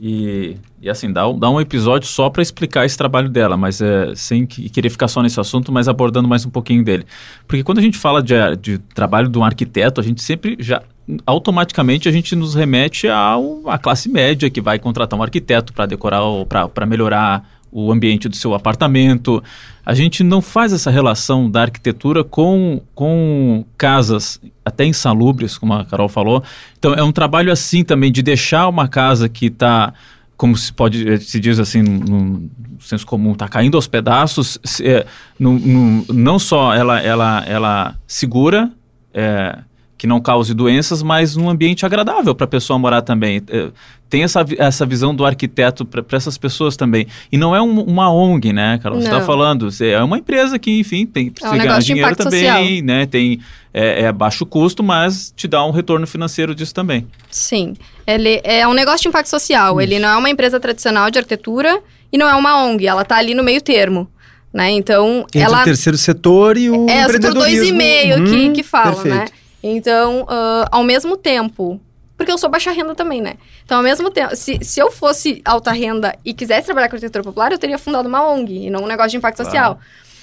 [0.00, 3.80] E, e assim, dá, um- dá um episódio só para explicar esse trabalho dela, mas
[3.80, 7.04] é, sem que- querer ficar só nesse assunto, mas abordando mais um pouquinho dele.
[7.46, 10.82] Porque quando a gente fala de, de trabalho de um arquiteto, a gente sempre já
[11.26, 16.22] automaticamente a gente nos remete à classe média que vai contratar um arquiteto para decorar
[16.22, 19.42] ou para melhorar o ambiente do seu apartamento.
[19.84, 25.84] A gente não faz essa relação da arquitetura com, com casas até insalubres, como a
[25.84, 26.42] Carol falou.
[26.78, 29.92] Então é um trabalho assim também de deixar uma casa que está
[30.36, 32.48] como se pode eh, se diz assim no,
[32.80, 35.06] senso comum está caindo aos pedaços se, eh,
[35.38, 38.70] no- no- não só ela ela ela segura
[39.12, 39.58] eh,
[39.96, 43.40] que não cause doenças, mas um ambiente agradável para a pessoa morar também.
[43.48, 43.70] Eh,
[44.14, 47.06] tem essa, essa visão do arquiteto para essas pessoas também.
[47.32, 49.00] E não é um- uma ONG, né, Carol?
[49.00, 49.70] Você está falando.
[49.72, 52.62] você- É uma empresa que, enfim, tem negócio de dinheiro também, social.
[52.84, 53.06] né?
[53.06, 53.40] Tem
[53.76, 57.08] é, é baixo custo, mas te dá um retorno financeiro disso também.
[57.28, 57.74] Sim.
[58.06, 59.80] Ele é um negócio de impacto social.
[59.80, 61.80] Ele não é uma empresa tradicional de arquitetura
[62.12, 62.86] e não é uma ONG.
[62.86, 64.08] Ela tá ali no meio termo.
[64.52, 64.70] Né?
[64.70, 65.62] Então, Entre ela.
[65.62, 67.76] o terceiro setor e o É, o setor dois e empreendedorismo.
[67.76, 69.16] meio que, Uhum, que fala, perfeito.
[69.16, 69.24] né?
[69.64, 71.80] Então, ah, ao mesmo tempo.
[72.16, 73.34] Porque eu sou baixa renda também, né?
[73.64, 77.24] Então, ao mesmo tempo, se, se eu fosse alta renda e quisesse trabalhar com arquitetura
[77.24, 79.50] popular, eu teria fundado uma ONG e não um negócio de impacto Claro.
[79.50, 79.80] social.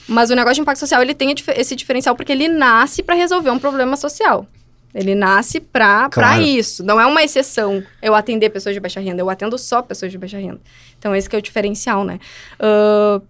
[0.08, 3.50] Mas o negócio de impacto social, ele tem esse diferencial porque ele nasce para resolver
[3.50, 4.46] um problema social.
[4.94, 6.42] Ele nasce para Claro.
[6.42, 6.84] isso.
[6.84, 9.22] Não é uma exceção eu atender pessoas de baixa renda.
[9.22, 10.60] Eu atendo só pessoas de baixa renda.
[10.98, 12.20] Então, esse que é o diferencial, né?
[12.60, 13.22] Ah,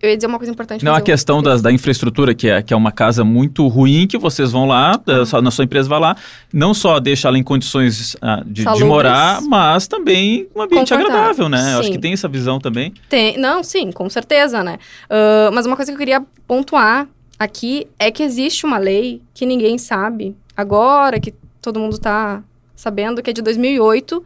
[0.00, 0.84] eu ia dizer uma coisa importante.
[0.84, 4.06] Não, a eu- questão das- da infraestrutura, que é, que é uma casa muito ruim,
[4.06, 6.16] que vocês vão lá, sua- na sua empresa vai lá,
[6.52, 11.48] não só deixa ela em condições ah, de, de morar, mas também um ambiente agradável,
[11.48, 11.74] né?
[11.74, 12.92] Eu acho que tem essa visão também.
[13.08, 14.78] Tem, não, sim, com certeza, né?
[15.10, 17.08] Ah, mas uma coisa que eu queria pontuar
[17.38, 21.32] aqui é que existe uma lei que ninguém sabe agora, que
[21.62, 22.42] todo mundo está
[22.74, 24.24] sabendo, que é de 2008.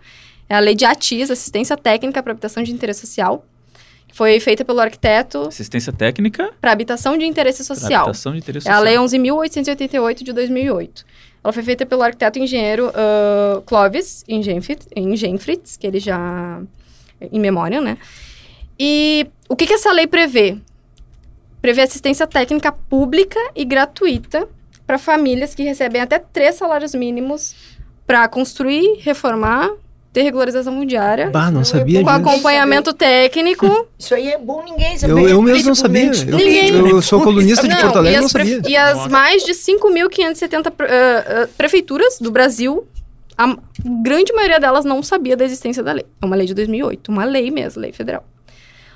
[0.49, 3.45] É a lei de ATIS, Assistência Técnica para Habitação de Interesse Social.
[4.13, 8.03] Foi feita pelo arquiteto Assistência técnica, para habitação de interesse social.
[8.03, 9.09] adaptação de interesse É a social.
[9.09, 11.05] Lei 11.888 de 2008.
[11.43, 16.61] Ela foi feita pelo arquiteto engenheiro ah, Clovis Engenfritz, que ele já...
[17.21, 17.97] em memória, né?
[18.79, 20.59] E o que, que essa lei prevê?
[21.61, 24.49] Prevê assistência técnica pública e gratuita
[24.87, 27.55] para famílias que recebem até três salários mínimos
[28.07, 29.71] para construir, reformar,
[30.13, 32.29] ter regularização fundiária, Bah, não sabia com disso.
[32.31, 33.89] acompanhamento técnico.
[33.99, 35.13] Isso aí é bom ninguém saber.
[35.13, 36.05] Eu, eu mesmo não sabia.
[36.05, 36.69] Eu, Ninguém.
[36.91, 38.61] eu sou colunista de Não, Porto Alegre e não sabia.
[38.69, 42.87] e as mais de 5.570 pre- ah, ah, prefeituras do Brasil,
[43.39, 43.57] a
[44.03, 46.05] grande maioria delas não sabia da existência da lei.
[46.21, 48.25] É uma lei de 2008, uma lei mesmo, lei federal.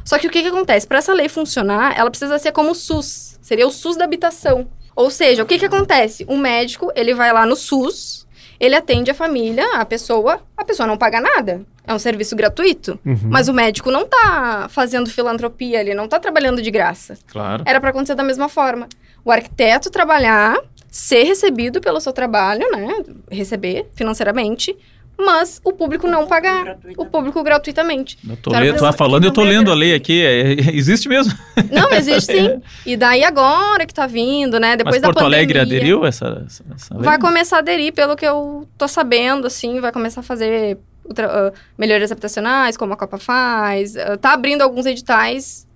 [0.05, 0.87] Só que o que, que acontece?
[0.87, 3.39] Para essa lei funcionar, ela precisa ser como o SUS.
[3.41, 4.69] Seria o SUS da habitação.
[4.95, 6.25] Ou seja, o que, que acontece?
[6.29, 8.26] O médico, ele vai lá no SUS,
[8.59, 11.62] ele atende a família, a pessoa, a pessoa não paga nada.
[11.87, 12.99] É um serviço gratuito.
[13.05, 13.19] Uhum.
[13.25, 17.16] Mas o médico não tá fazendo filantropia, ele não tá trabalhando de graça.
[17.27, 17.62] Claro.
[17.66, 18.88] Era para acontecer da mesma forma.
[19.25, 20.59] O arquiteto trabalhar,
[20.90, 22.88] ser recebido pelo seu trabalho, né?
[23.31, 24.77] Receber financeiramente,
[25.19, 26.79] mas o público não pagar.
[26.97, 28.19] O público gratuitamente.
[28.29, 30.23] Eu tô lendo, tu vai aqui falando e eu tô não lendo a lei aqui.
[30.25, 31.33] é- é- existe mesmo.
[31.71, 32.61] Não, existe sim.
[32.85, 34.77] E daí agora que tá vindo, né?
[34.77, 37.03] Depois Mas da Porto Alegre pandemia, aderiu essa, essa, essa lei?
[37.05, 41.49] Vai começar a aderir, pelo que eu tô sabendo, assim, vai começar a fazer outra-
[41.49, 43.97] ah, melhorias habitacionais, como a Copa faz.
[43.97, 45.67] ah, tá abrindo alguns editais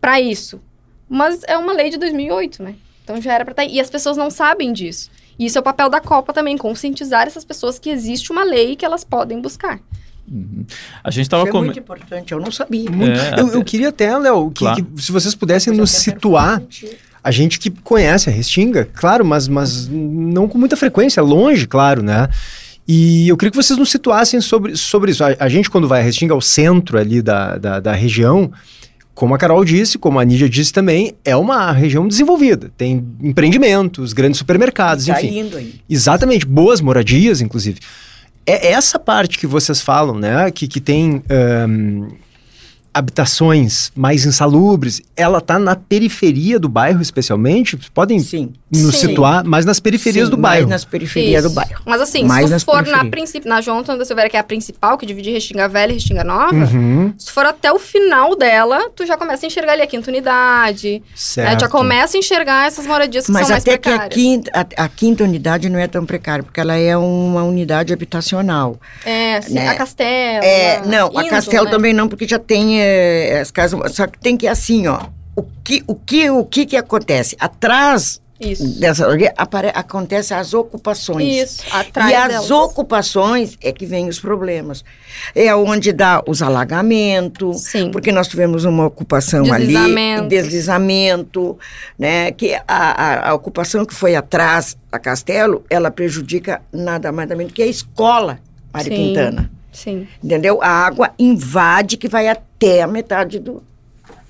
[0.00, 0.60] para isso.
[1.08, 2.74] Mas é uma lei de 2008, né?
[3.04, 3.64] Então já era pra estar.
[3.64, 5.10] E as pessoas não sabem disso.
[5.38, 8.76] E isso é o papel da Copa também, conscientizar essas pessoas que existe uma lei
[8.76, 9.80] que elas podem buscar.
[10.30, 10.64] Uhum.
[11.02, 11.64] A gente tava Isso é com...
[11.64, 12.88] muito importante, eu não sabia.
[12.90, 13.18] Muito.
[13.18, 14.84] É, eu, até- eu queria até, Léo, que, Claro.
[14.84, 16.62] que se vocês pudessem nos situar,
[17.22, 22.02] a gente que conhece a Restinga, claro, mas, mas não com muita frequência, longe, claro,
[22.02, 22.28] né?
[22.86, 25.22] E eu queria que vocês nos situassem sobre, sobre isso.
[25.24, 28.50] A, a gente, quando vai a Restinga, ao centro ali da, da, da região,
[29.14, 32.70] como a Carol disse, como a Nídia disse também, é uma região desenvolvida.
[32.76, 35.40] Tem empreendimentos, grandes supermercados, Tá enfim.
[35.40, 35.74] indo aí.
[35.88, 37.78] Exatamente, boas moradias, inclusive.
[38.46, 40.50] É essa parte que vocês falam, né?
[40.50, 42.08] Que, que tem ahn,
[42.94, 47.76] habitações mais insalubres, ela tá na periferia do bairro, especialmente?
[47.76, 48.52] Vocês podem Sim.
[48.70, 49.08] nos Sim.
[49.08, 50.68] situar mais nas periferias Sim, do mais bairro.
[50.70, 51.54] nas periferias do Isso.
[51.54, 51.82] bairro.
[51.86, 53.46] Mas assim, Mais se tu for na, princip...
[53.46, 56.24] na João Antônio da Silveira, que é a principal, que divide Restinga Velha e Restinga
[56.24, 59.82] Nova, Uhum, se tu for até o final dela, tu já começa a enxergar ali
[59.82, 61.02] a quinta unidade, né?
[61.14, 61.60] certo.
[61.60, 64.14] Já começa a enxergar essas moradias que Mas são mais até que a precárias.
[64.14, 68.78] quinta, a, a quinta unidade não é tão precária, porque ela é uma unidade habitacional.
[69.04, 69.68] É, sim, né?
[69.68, 70.44] a Castelo.
[70.44, 71.70] É, não, a Castelo né?
[71.70, 73.92] também não, porque já tem é, as casas.
[73.94, 75.06] Só que tem que assim, ó.
[75.34, 77.34] O que, o que, o que, que acontece?
[77.40, 78.78] Atrás Isso.
[78.78, 81.50] dessa apare, acontece as ocupações.
[81.50, 82.50] Isso, atrás e as delas.
[82.50, 84.84] ocupações é que vem os problemas.
[85.34, 87.90] É onde dá os alagamentos, Sim.
[87.90, 90.28] porque nós tivemos uma ocupação ali, Deslizamentos.
[90.28, 91.58] deslizamento,
[91.98, 92.30] né?
[92.32, 97.38] Que a, a, a ocupação que foi atrás da Castelo, ela prejudica nada mais nada
[97.38, 98.38] menos que a escola
[98.72, 98.96] Mário Sim.
[99.08, 99.50] Quintana.
[99.72, 100.06] Sim.
[100.22, 100.62] Entendeu?
[100.62, 103.62] A água invade que vai até a metade do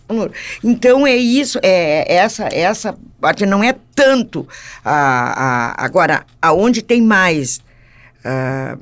[0.09, 0.33] muro.
[0.63, 4.47] Então é isso, é essa essa parte não é tanto
[4.85, 7.61] a, a agora aonde tem mais
[8.25, 8.77] ah,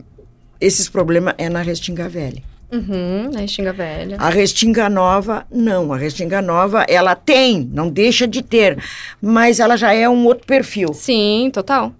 [0.60, 2.42] esses problemas é na Restinga Velha.
[2.70, 4.16] Uhum, na Restinga Velha.
[4.18, 5.92] A Restinga Nova, não.
[5.92, 8.78] A Restinga Nova, ela tem, não deixa de ter,
[9.20, 10.92] mas ela já é um outro perfil.
[10.94, 11.92] Sim, total.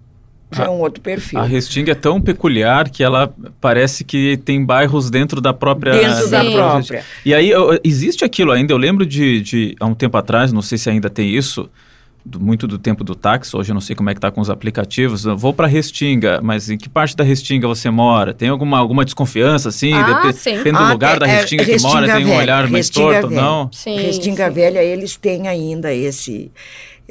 [0.53, 1.39] Já é um outro perfil.
[1.39, 5.93] A Restinga é tão peculiar que ela parece que tem bairros dentro da própria...
[5.93, 6.51] Dentro da Sim.
[6.51, 7.03] própria.
[7.25, 7.51] E aí,
[7.83, 11.09] existe aquilo ainda, eu lembro de, de, há um tempo atrás, não sei se ainda
[11.09, 11.69] tem isso,
[12.25, 14.39] do- muito do tempo do táxi, hoje eu não sei como é que tá com
[14.41, 18.33] os aplicativos, eu vou para Restinga, mas em que parte da Restinga você mora?
[18.33, 19.93] Tem alguma, alguma desconfiança, assim?
[19.93, 20.57] Ah, Depe- sim.
[20.57, 22.61] Depende do Ah, lugar é- da é Restinga que Restinga mora, tem um Velha, olhar
[22.69, 23.41] mais Restinga torto, Velha.
[23.41, 23.69] não?
[23.71, 23.95] Sim.
[23.99, 24.53] Restinga sim.
[24.53, 26.51] Velha, eles têm ainda esse,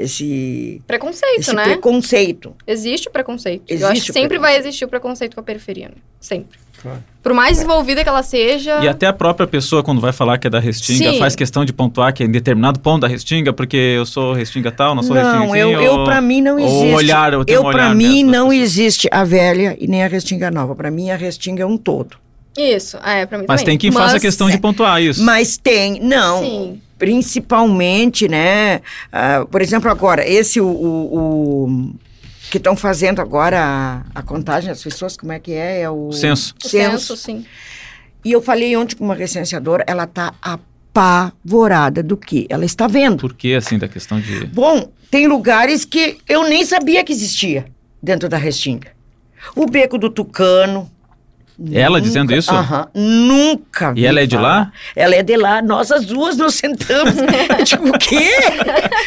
[0.03, 1.65] esse, Preconceito, esse né?
[1.65, 3.63] existe Existe o preconceito.
[3.69, 4.67] Eu Existe acho que sempre vai preconceito.
[4.67, 5.95] existir o preconceito com a periferia, né?
[6.21, 6.59] Sempre.
[6.81, 7.05] Claro.
[7.23, 8.81] Por mais desenvolvida que ela seja.
[8.83, 11.19] E até a própria pessoa, quando vai falar que é da Restinga, Sim.
[11.19, 14.73] faz questão de pontuar que é em determinado ponto da Restinga, porque eu sou Restinga
[14.73, 16.95] tal, não sou Restinga Não, assim, eu, ou, eu para mim não ou existe.
[16.95, 18.63] olhar, eu tenho eu um para olhar mim não pessoas.
[18.63, 20.75] existe a velha e nem a restinga nova.
[20.75, 22.17] Para mim a restinga é um todo.
[22.57, 23.73] Isso, é, pra mim Mas também.
[23.73, 25.23] tem quem faça Mas- questão de pontuar isso.
[25.23, 26.41] Mas tem, não.
[26.43, 26.81] Sim.
[27.01, 28.83] Principalmente, né?
[29.11, 31.95] ah, por exemplo, agora, esse o, o- o-
[32.51, 35.81] que estão fazendo agora a, a contagem das pessoas, como é que é?
[35.83, 36.55] É o Censo.
[36.65, 36.99] O censo.
[36.99, 37.45] censo, sim.
[38.25, 43.19] E eu falei ontem com uma recenseadora, ela está apavorada do que ela está vendo.
[43.21, 44.47] Por que, assim, da questão de...
[44.47, 47.67] Bom, tem lugares que eu nem sabia que existia
[48.03, 48.89] dentro da Restinga.
[49.57, 50.91] O Beco do Tucano.
[51.73, 52.51] Ela Nunca- dizendo isso?
[52.51, 54.49] Aham, nunca vi E ela é de falar.
[54.49, 54.73] lá?
[54.97, 57.15] Ela é de lá, nós as duas nos sentamos.
[57.59, 58.31] Eu digo, o quê?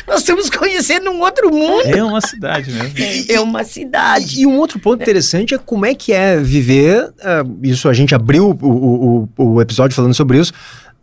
[0.07, 1.83] Nós estamos conhecendo um outro mundo.
[1.87, 3.25] É uma cidade mesmo.
[3.29, 4.41] É uma cidade.
[4.41, 8.13] E um outro ponto interessante é como é que é viver, ah, isso a gente
[8.13, 10.53] abriu o, o, o- o episódio falando sobre isso,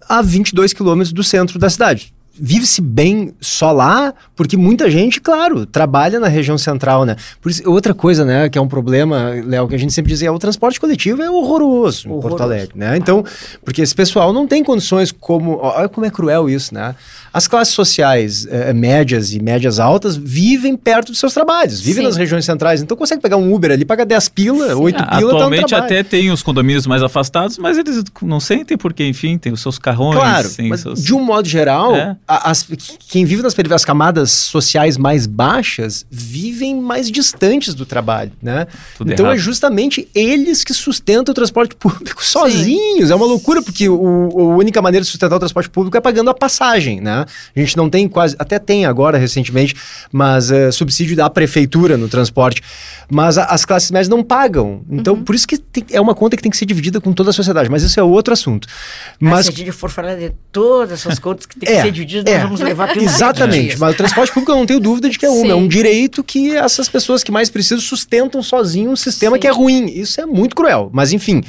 [0.09, 2.13] a 22 quilômetros do centro da cidade.
[2.41, 7.17] Vive-se bem só lá, porque muita gente, claro, trabalha na região central, né?
[7.41, 10.23] Por isso, outra coisa, né, que é um problema, Léo, que a gente sempre diz,
[10.23, 12.43] é o transporte coletivo é horroroso, em Porto Horroroso.
[12.43, 12.97] Alegre, né?
[12.97, 13.25] Então,
[13.65, 15.59] porque esse pessoal não tem condições como...
[15.61, 16.95] Olha como é cruel isso, né?
[17.33, 22.09] As classes sociais eh, médias e médias altas vivem perto dos seus trabalhos, vivem Sim.
[22.09, 22.83] nas regiões centrais.
[22.83, 25.85] Então consegue pegar um Uber ali, paga 10 pila, 8 Ah, pila, tá Atualmente trabalho.
[25.85, 29.79] até tem os condomínios mais afastados, mas eles não sentem porque, enfim, tem os seus
[29.79, 30.17] carrões.
[30.17, 31.03] Claro, mas seus...
[31.03, 32.17] de um modo geral, É.
[32.51, 32.67] as-
[33.09, 38.67] quem vive nas as camadas sociais mais baixas, vivem mais distantes do trabalho, né?
[38.97, 39.37] Tudo então errado.
[39.37, 43.11] é justamente eles que sustentam o transporte público sozinhos.
[43.11, 46.31] É uma loucura, porque o, a única maneira de sustentar o transporte público é pagando
[46.31, 47.25] a passagem, né?
[47.55, 49.75] A gente não tem quase, até tem agora recentemente,
[50.13, 52.63] mas é, subsídio da prefeitura no transporte.
[53.11, 54.83] Mas a- as classes médias não pagam.
[54.89, 55.25] Então, Uhum.
[55.25, 57.33] por isso que tem- é uma conta que tem que ser dividida com toda a
[57.33, 57.69] sociedade.
[57.69, 58.69] Mas isso é outro assunto.
[59.19, 61.83] Mas Mas se a gente for falar de todas essas contas que tem que É,
[61.83, 62.35] ser divididas, é.
[62.35, 65.27] nós vamos levar pelo Exatamente, mas o transporte público eu não tenho dúvida de que
[65.27, 65.51] é um, Sim.
[65.51, 69.41] é um direito que essas pessoas que mais precisam sustentam sozinho um sistema Sim.
[69.41, 69.87] que é ruim.
[69.87, 70.91] Isso é muito cruel.
[70.93, 71.43] Mas enfim,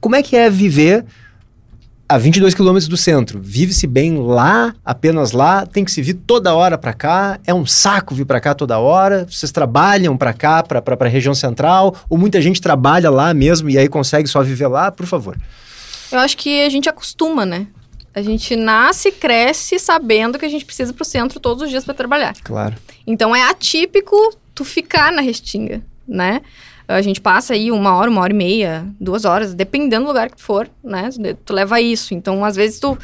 [0.00, 1.04] como é que é viver
[2.08, 3.40] a 22 quilômetros do centro?
[3.40, 7.64] Vive-se bem lá, apenas lá, tem que se vir toda hora pra cá, é um
[7.64, 11.94] saco vir pra cá toda hora, vocês trabalham pra cá, pra, pra, pra região central,
[12.08, 15.36] ou muita gente trabalha lá mesmo e aí consegue só viver lá, por favor.
[16.10, 17.68] Eu acho que a gente acostuma, né?
[18.14, 21.70] A gente nasce e cresce sabendo que a gente precisa ir pro centro todos os
[21.70, 22.34] dias para trabalhar.
[22.42, 22.74] Claro.
[23.06, 24.16] Então é atípico
[24.54, 26.40] tu ficar na restinga, né?
[26.88, 30.28] A gente passa aí uma hora, uma hora e meia, duas horas, dependendo do lugar
[30.28, 31.08] que for, né?
[31.44, 32.14] Tu leva isso.
[32.14, 32.98] Então, às vezes, tu,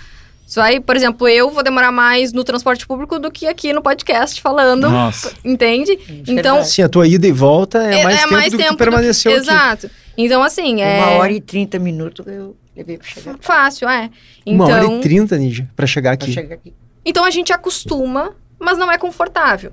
[0.48, 3.80] tu vai, por exemplo, eu vou demorar mais no transporte público do que aqui no
[3.80, 5.32] podcast falando, Nossa.
[5.44, 5.92] entende?
[6.26, 6.68] Então, verdade.
[6.70, 9.40] Sim, a tua ida e volta é, mais tempo do que tu do- permaneceu aqui.
[9.40, 9.90] Exato.
[10.18, 14.10] Então, assim, é Uma hora e trinta minutos eu levei para chegar, fácil, é.
[14.44, 16.32] Uma Então, hora e trinta, Nídia, pra chegar pra aqui.
[16.34, 16.74] chegar aqui.
[17.04, 19.72] Então a gente acostuma, mas não é confortável.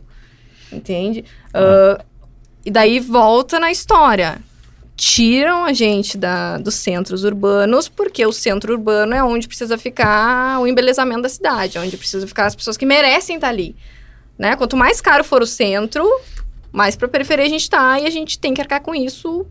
[0.72, 1.26] Entende?
[1.54, 2.04] Ah,
[2.66, 4.38] e daí volta na história.
[4.96, 10.60] Tiram a gente da, dos centros urbanos, porque o centro urbano é onde precisa ficar
[10.62, 13.76] o embelezamento da cidade, onde precisa ficar as pessoas que merecem estar ali.
[14.38, 14.56] Né?
[14.56, 16.08] Quanto mais caro for o centro,
[16.72, 19.46] mais para periferia a gente tá e a gente tem que arcar com isso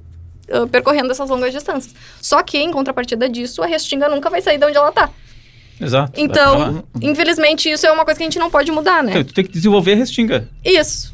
[0.51, 1.95] ah, percorrendo essas longas distâncias.
[2.21, 5.11] Só que, em contrapartida disso, a Restinga nunca vai sair de onde ela tá.
[5.81, 6.13] Exato.
[6.21, 9.11] Então, infelizmente, isso é uma coisa que a gente não pode mudar, né?
[9.13, 10.49] Então, tu tem que desenvolver a restinga.
[10.65, 11.13] Isso.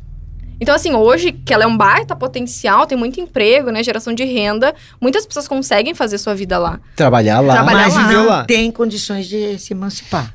[0.60, 3.82] Então, assim, hoje, que ela é um baita potencial, tem muito emprego, né?
[3.82, 6.80] Geração de renda, muitas pessoas conseguem fazer sua vida lá.
[6.96, 8.12] Trabalhar lá, Trabalhar mas lá.
[8.12, 8.44] não lá.
[8.44, 10.34] tem condições de se emancipar.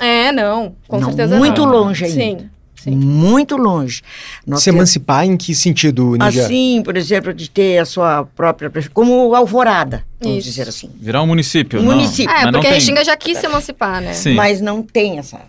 [0.00, 1.70] É, não, com Não, certeza muito não.
[1.70, 2.16] longe ainda.
[2.20, 2.50] Sim,
[2.84, 2.90] sim.
[2.90, 4.02] Muito longe.
[4.46, 6.44] Nós Se temos- emancipar em que sentido, Nídia?
[6.44, 10.48] Assim, por exemplo, de ter a sua própria como Alvorada, vamos Isso.
[10.48, 10.90] dizer assim.
[11.00, 11.80] Virar um município.
[11.80, 11.94] Um não.
[11.96, 12.30] município.
[12.30, 12.72] É, Mas não porque a.
[12.72, 14.12] Restinga já quis se emancipar, né?
[14.12, 14.34] Sim.
[14.34, 15.40] Mas não tem essa.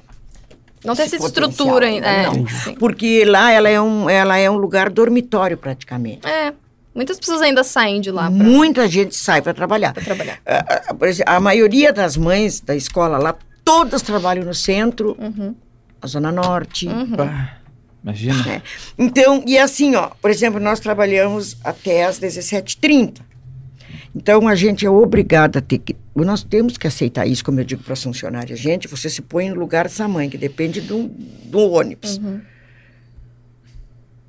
[0.85, 2.07] Não tem essa estrutura ainda.
[2.07, 2.45] É, não.
[2.47, 2.75] sim.
[2.75, 6.27] Porque lá ela é um, ela é um lugar dormitório praticamente.
[6.27, 6.51] É,
[6.93, 9.93] muitas pessoas ainda saem de lá pra, Muita gente sai para trabalhar.
[9.93, 10.39] pra trabalhar.
[10.45, 15.15] A, a- por exemplo, a maioria das mães da escola lá, todas trabalham no centro,
[15.17, 15.55] Uhum.
[16.03, 16.87] Na Zona Norte.
[16.87, 17.11] Uhum.
[17.15, 17.57] Pá,
[18.03, 18.61] Imagina.
[18.97, 23.19] Então, e assim, ó, por exemplo, nós trabalhamos até às 17h30.
[24.15, 25.95] Então, a gente é obrigado a ter que.
[26.15, 28.59] Nós temos que aceitar isso, como eu digo para as funcionárias.
[28.59, 31.07] Gente, você se põe no lugar dessa mãe, que depende do,
[31.45, 32.17] do ônibus.
[32.17, 32.41] Uhum.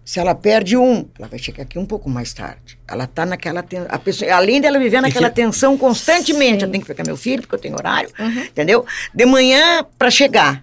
[0.04, 2.78] Se ela perde um, ela vai chegar aqui um pouco mais tarde.
[2.86, 6.66] Ela está naquela ten- a pessoa, além dela viver naquela tensão constantemente, Sim.
[6.66, 8.42] eu tenho que pegar meu filho porque eu tenho horário, Uhum.
[8.42, 8.84] entendeu?
[9.14, 10.62] De manhã para chegar.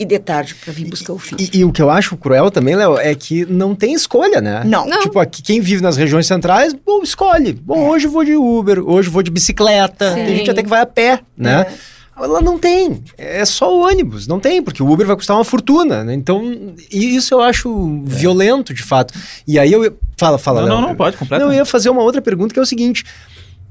[0.00, 1.38] E de tarde para vir buscar o filho.
[1.38, 4.62] E, e, o que eu acho cruel também, Léo, é que não tem escolha, né?
[4.64, 4.86] Não.
[4.86, 5.02] não.
[5.02, 7.52] Tipo, aqui, quem vive nas regiões centrais, bom, escolhe.
[7.52, 7.90] Bom, é.
[7.90, 10.14] hoje vou de Uber, hoje vou de bicicleta.
[10.14, 10.24] Sim.
[10.24, 11.66] Tem gente até que vai a pé, né?
[11.68, 12.00] É.
[12.24, 15.44] Ela não tem, é só o ônibus, não tem, porque o Uber vai custar uma
[15.44, 16.12] fortuna, né?
[16.12, 17.68] Então, isso eu acho
[18.06, 18.08] é.
[18.10, 19.14] violento, de fato.
[19.46, 19.96] E aí eu.
[20.18, 20.80] Fala, fala, Não, Léo.
[20.80, 21.46] não, não, pode, completamente.
[21.46, 23.04] Não, eu ia fazer uma outra pergunta que é o seguinte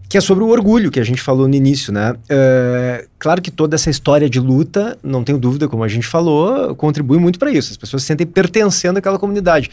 [0.09, 2.15] que é sobre o orgulho que a gente falou no início, né?
[2.27, 6.75] É, claro que toda essa história de luta, não tenho dúvida, como a gente falou,
[6.75, 7.69] contribui muito para isso.
[7.69, 9.69] As pessoas se sentem pertencendo àquela comunidade.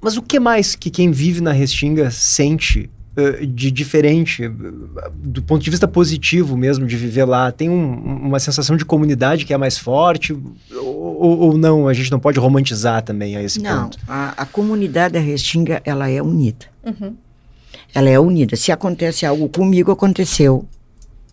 [0.00, 4.50] Mas o que mais que quem vive na Restinga sente uh, de diferente,
[5.14, 7.52] do ponto de vista positivo mesmo, de viver lá?
[7.52, 7.92] Tem um,
[8.26, 10.36] uma sensação de comunidade que é mais forte?
[10.72, 11.86] Ou, ou, não?
[11.86, 13.98] A gente não pode romantizar também a esse não, ponto?
[14.04, 16.66] Não, a, a, comunidade da Restinga, ela é unida.
[16.84, 17.14] Uhum
[17.94, 18.56] ela é unida.
[18.56, 20.66] Se acontece algo comigo, aconteceu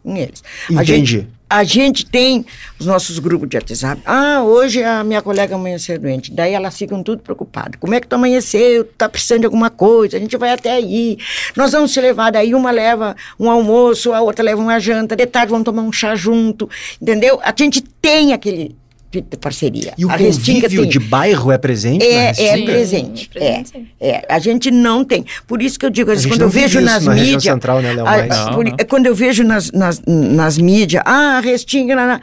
[0.03, 0.43] com eles.
[0.69, 0.79] Entendi.
[0.79, 2.45] A gente, a gente tem
[2.79, 4.01] os nossos grupos de WhatsApp.
[4.05, 6.31] Ah, hoje a minha colega amanheceu doente.
[6.31, 7.79] Daí elas ficam tudo preocupadas.
[7.79, 8.85] Como é que tu amanheceu?
[8.97, 10.17] Tá precisando de alguma coisa?
[10.17, 11.17] A gente vai até aí.
[11.55, 12.31] Nós vamos te levar.
[12.31, 15.15] Daí uma leva um almoço, a outra leva uma janta.
[15.15, 16.69] De tarde vamos tomar um chá junto.
[17.01, 17.39] Entendeu?
[17.43, 18.75] A gente tem aquele
[19.21, 19.93] parceria.
[19.97, 20.89] E o a convívio tem...
[20.89, 22.05] de bairro é presente?
[22.05, 23.29] É, é presente.
[23.35, 23.63] É,
[23.99, 25.25] é, a gente não tem.
[25.47, 27.43] Por isso que eu digo, quando eu vejo nas na mídias.
[27.43, 28.05] Central, né, Léo,
[28.87, 32.21] quando eu vejo nas, nas, nas mídias, ah, Restinga.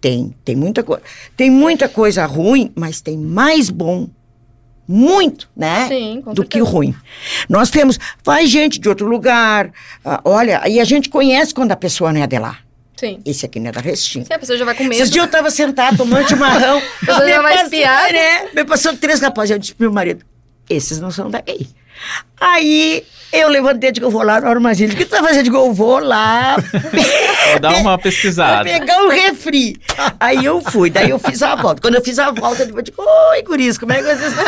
[0.00, 1.02] Tem, tem muita coisa.
[1.36, 4.08] Tem muita coisa ruim, mas tem mais bom
[4.86, 5.88] muito, né?
[5.88, 6.48] Sim, do certeza.
[6.48, 6.94] que ruim.
[7.48, 9.68] Nós temos, vai gente de outro lugar,
[10.04, 12.58] uh, olha, e a gente conhece quando a pessoa não é de lá.
[12.96, 13.20] Sim.
[13.24, 14.26] Esse aqui não é da Restinga.
[14.26, 14.94] Sim, a pessoa já vai com medo.
[14.94, 16.78] Esses dias eu tava sentado tomando chimarrão.
[17.02, 18.12] a pessoa já vai espiar.
[18.12, 18.48] Né?
[18.54, 19.50] Me passou três rapazes.
[19.50, 20.24] Eu disse pro meu marido,
[20.68, 21.68] esses não são daí.
[22.40, 24.86] Aí eu levantei de que eu vou lá no armazém.
[24.86, 25.54] O que tu tá fazendo?
[25.54, 26.56] Eu vou lá.
[27.50, 28.68] Vou dar uma pesquisada.
[28.68, 29.76] Vou pegar um refri.
[30.18, 31.80] Aí eu fui, daí eu fiz a volta.
[31.80, 34.44] Quando eu fiz a volta, eu digo, oi, guris, como é que vocês estão?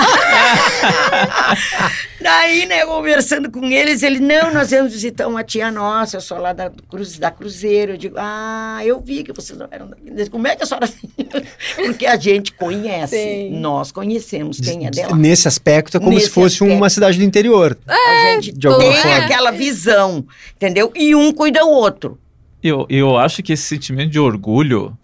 [2.26, 6.38] Daí, né, conversando com eles, ele, não, nós vamos visitar uma tia nossa, eu sou
[6.38, 7.92] lá da, Cruz, da Cruzeiro.
[7.92, 10.28] Eu digo, ah, eu vi que vocês não eram daqui.
[10.28, 10.88] Como é que a senhora...
[11.76, 13.60] Porque a gente conhece, Sim.
[13.60, 15.16] nós conhecemos quem é dela.
[15.16, 16.74] Nesse aspecto, é como Nesse se fosse aspecto.
[16.74, 17.78] uma cidade do interior.
[17.86, 19.16] É, a gente de tem forma.
[19.18, 20.24] aquela visão,
[20.56, 20.90] entendeu?
[20.94, 22.18] E um cuida do outro.
[22.62, 24.96] Eu, eu acho que esse sentimento de orgulho,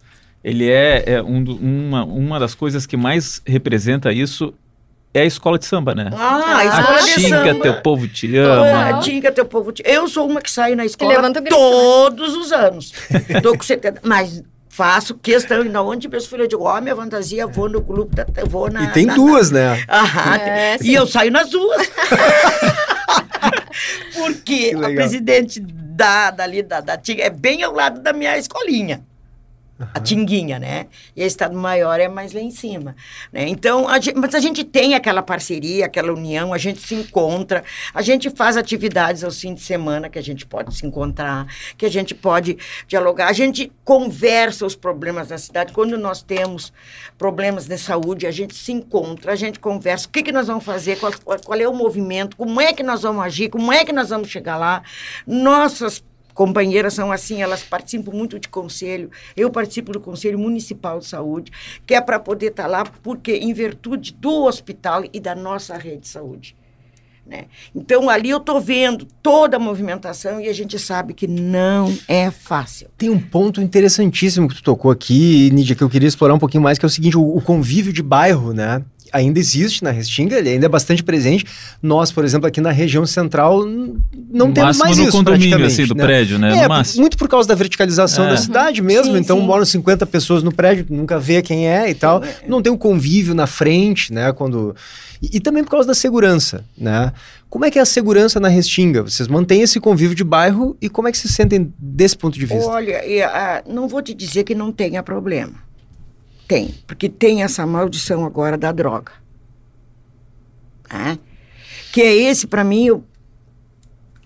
[0.42, 4.52] ele é, é um, uma, uma das coisas que mais representa isso
[5.14, 6.10] é a escola de samba, né?
[6.14, 7.60] Ah, a escola a de samba.
[7.60, 8.88] teu povo te ama.
[8.88, 11.14] Ah, tinga, teu povo te Eu sou uma que saio na escola
[11.48, 12.92] todos os anos.
[13.42, 14.00] Tô com 70...
[14.02, 14.42] Mas
[14.72, 18.16] faço questão, ainda onde meus filhos, eu digo, ó, oh, minha fantasia, vou no clube,
[18.16, 18.84] da, vou na...
[18.84, 19.74] E tem na, duas, na...
[19.74, 19.84] né?
[19.86, 21.86] Aham, é, e eu saio nas duas.
[24.16, 29.04] Porque a presidente da, dali, da, da Tinga é bem ao lado da minha escolinha.
[29.82, 29.88] Uhum.
[29.94, 30.86] A Tinguinha, né?
[31.16, 32.94] E a Estado Maior é mais lá em cima.
[33.32, 33.48] Né?
[33.48, 37.64] Então, a gente, mas a gente tem aquela parceria, aquela união, a gente se encontra,
[37.92, 41.84] a gente faz atividades aos fins de semana que a gente pode se encontrar, que
[41.84, 42.56] a gente pode
[42.86, 45.72] dialogar, a gente conversa os problemas da cidade.
[45.72, 46.72] Quando nós temos
[47.18, 50.64] problemas de saúde, a gente se encontra, a gente conversa, o que, que nós vamos
[50.64, 51.12] fazer, qual,
[51.44, 54.28] qual é o movimento, como é que nós vamos agir, como é que nós vamos
[54.28, 54.82] chegar lá.
[55.26, 56.02] Nossas
[56.34, 59.10] companheiras são assim, elas participam muito de conselho.
[59.36, 61.52] Eu participo do Conselho Municipal de Saúde,
[61.86, 65.76] que é para poder estar tá lá, porque em virtude do hospital e da nossa
[65.76, 66.56] rede de saúde.
[67.24, 67.44] Né?
[67.72, 72.30] Então, ali eu estou vendo toda a movimentação e a gente sabe que não é
[72.32, 72.88] fácil.
[72.98, 76.62] Tem um ponto interessantíssimo que tu tocou aqui, Nídia, que eu queria explorar um pouquinho
[76.62, 78.84] mais, que é o seguinte, o, o convívio de bairro, né?
[79.12, 81.44] Ainda existe na Restinga, ele ainda é bastante presente.
[81.82, 85.86] Nós, por exemplo, aqui na região central, não no temos mais no isso condomínio, assim,
[85.86, 86.04] do né?
[86.04, 86.64] prédio, né?
[86.64, 88.30] É, muito por causa da verticalização é.
[88.30, 89.12] da cidade mesmo.
[89.14, 89.46] Sim, então, sim.
[89.46, 92.24] moram 50 pessoas no prédio, nunca vê quem é e tal.
[92.24, 92.36] É.
[92.48, 94.32] Não tem o convívio na frente, né?
[94.32, 94.74] Quando...
[95.20, 97.12] E, e, também por causa da segurança, né?
[97.48, 99.02] Como é que é a segurança na Restinga?
[99.02, 102.46] Vocês mantêm esse convívio de bairro e como é que se sentem desse ponto de
[102.46, 102.66] vista?
[102.66, 105.52] Olha, eu, uh, não vou te dizer que não tenha problema
[106.52, 109.12] tem, porque tem essa maldição agora da droga.
[110.92, 111.18] Né?
[111.90, 113.04] Que é esse, para mim, eu,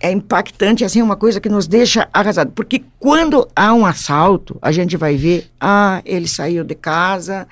[0.00, 2.50] é impactante, assim, uma coisa que nos deixa arrasado.
[2.50, 7.46] Porque quando há um assalto, a gente vai ver, ah, ele saiu de casa,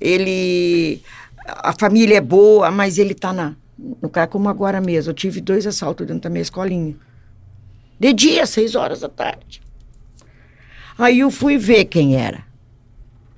[0.00, 1.02] ele...
[1.46, 3.54] A família é boa, mas ele está na...
[4.00, 6.96] No cara, como agora mesmo, eu tive dois assaltos dentro da minha escolinha.
[8.00, 9.60] De dia, seis horas da tarde.
[10.96, 12.53] Aí eu fui ver quem era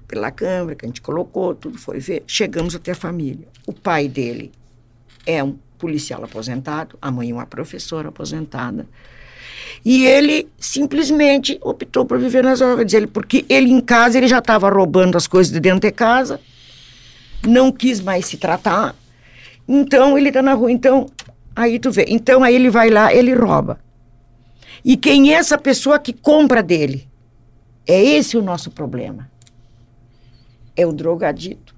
[0.07, 2.23] pela câmera, que a gente colocou, tudo foi ver.
[2.27, 3.49] Chegamos até a família.
[3.67, 4.53] O pai dele
[5.27, 8.87] é um policial aposentado, a mãe uma professora aposentada.
[9.85, 12.93] E ele simplesmente optou por viver nas drogas.
[12.93, 16.41] Ele, porque ele em casa, ele já estava roubando as coisas de dentro de casa,
[17.47, 18.95] não quis mais se tratar.
[19.69, 20.71] Então, ele está na rua.
[20.71, 21.07] Então,
[21.55, 22.07] aí tu vê.
[22.09, 23.79] Então, aí ele vai lá, ele rouba.
[24.85, 27.09] E quem é essa pessoa que compra dele?
[27.87, 29.31] É esse o nosso problema.
[30.77, 31.75] É o drogadito.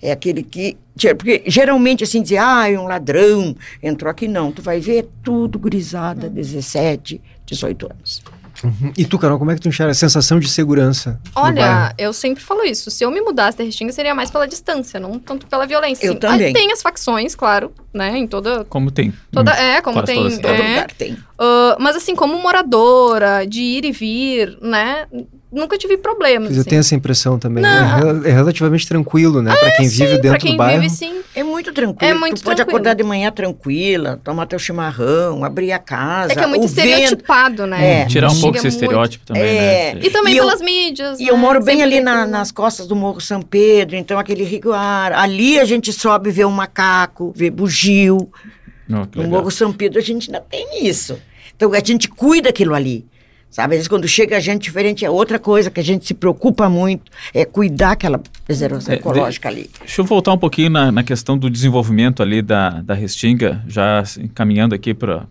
[0.00, 0.76] É aquele que.
[1.16, 4.28] Porque geralmente assim dizer, ah, é um ladrão, entrou aqui.
[4.28, 8.22] Não, tu vai ver é tudo grisada, 17, 18 anos.
[8.62, 8.92] Uhum.
[8.96, 11.20] E tu, Carol, como é que tu enxerga a sensação de segurança?
[11.34, 12.90] Olha, eu sempre falo isso.
[12.90, 16.06] Se eu me mudasse da Restinga, seria mais pela distância, não tanto pela violência.
[16.06, 16.52] Eu também.
[16.52, 18.16] Tem as facções, claro, né?
[18.16, 18.64] Em toda.
[18.66, 19.12] Como tem.
[19.32, 20.16] toda Hum, é, como quase tem.
[20.16, 20.62] toda Todo cidade.
[20.62, 20.68] é.
[20.68, 21.16] lugar tem.
[21.38, 25.06] Ah, mas assim, como moradora, de ir e vir, né?
[25.54, 26.50] Nunca tive problemas.
[26.54, 26.68] Eu assim.
[26.70, 27.62] tenho essa impressão também.
[27.62, 28.24] Não.
[28.24, 29.54] É, é relativamente tranquilo, né?
[29.54, 30.80] pra quem vive Sim, dentro pra quem do bairro.
[30.82, 31.20] vive, sim.
[31.34, 32.12] É muito tranquilo.
[32.12, 32.76] É muito tu pode tranquilo.
[32.78, 36.32] acordar de manhã tranquila, tomar teu chimarrão, abrir a casa.
[36.32, 36.86] É que é muito o vento.
[36.88, 38.02] estereotipado, né?
[38.02, 38.06] É.
[38.06, 39.94] Tirar um pouco esse muito- estereótipo também, É.
[39.94, 40.00] né?
[40.02, 41.20] E também E eu- pelas mídias.
[41.20, 41.40] E eu né?
[41.40, 45.12] moro bem Sempre ali na- nas costas do Morro São Pedro, então aquele riguar.
[45.12, 48.16] Ali a gente sobe vê um macaco, vê bugio.
[48.18, 49.26] Oh, No legal.
[49.28, 51.16] Morro São Pedro a gente ainda tem isso.
[51.56, 53.06] Então a gente cuida aquilo ali.
[53.54, 56.12] Sabe, às vezes quando chega a gente diferente é outra coisa que a gente se
[56.12, 59.70] preocupa muito, é cuidar aquela preservação É, de- ecológica ali.
[59.78, 64.00] Deixa eu voltar um pouquinho na, na questão do desenvolvimento ali da, da Restinga, já
[64.00, 65.22] assim, caminhando aqui para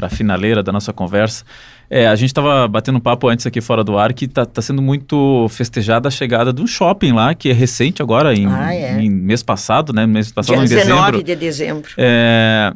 [0.00, 1.44] a finaleira da nossa conversa.
[1.90, 4.80] É, a gente estava batendo um papo antes aqui fora do ar que está sendo
[4.80, 9.02] muito festejada a chegada de um shopping lá, que é recente agora, em, Ah, é.
[9.02, 10.06] em mês passado, né?
[10.06, 11.22] Mês passado, Dia em 19 dezembro.
[11.24, 11.90] de dezembro.
[11.98, 12.72] É,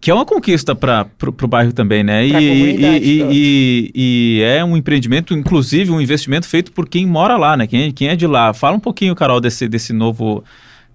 [0.00, 2.24] que é uma conquista para o bairro também, né?
[2.24, 7.56] E, e, e, e é um empreendimento, inclusive um investimento feito por quem mora lá,
[7.56, 7.66] né?
[7.66, 8.52] Quem, quem é de lá.
[8.52, 10.44] Fala um pouquinho, Carol, desse, desse novo,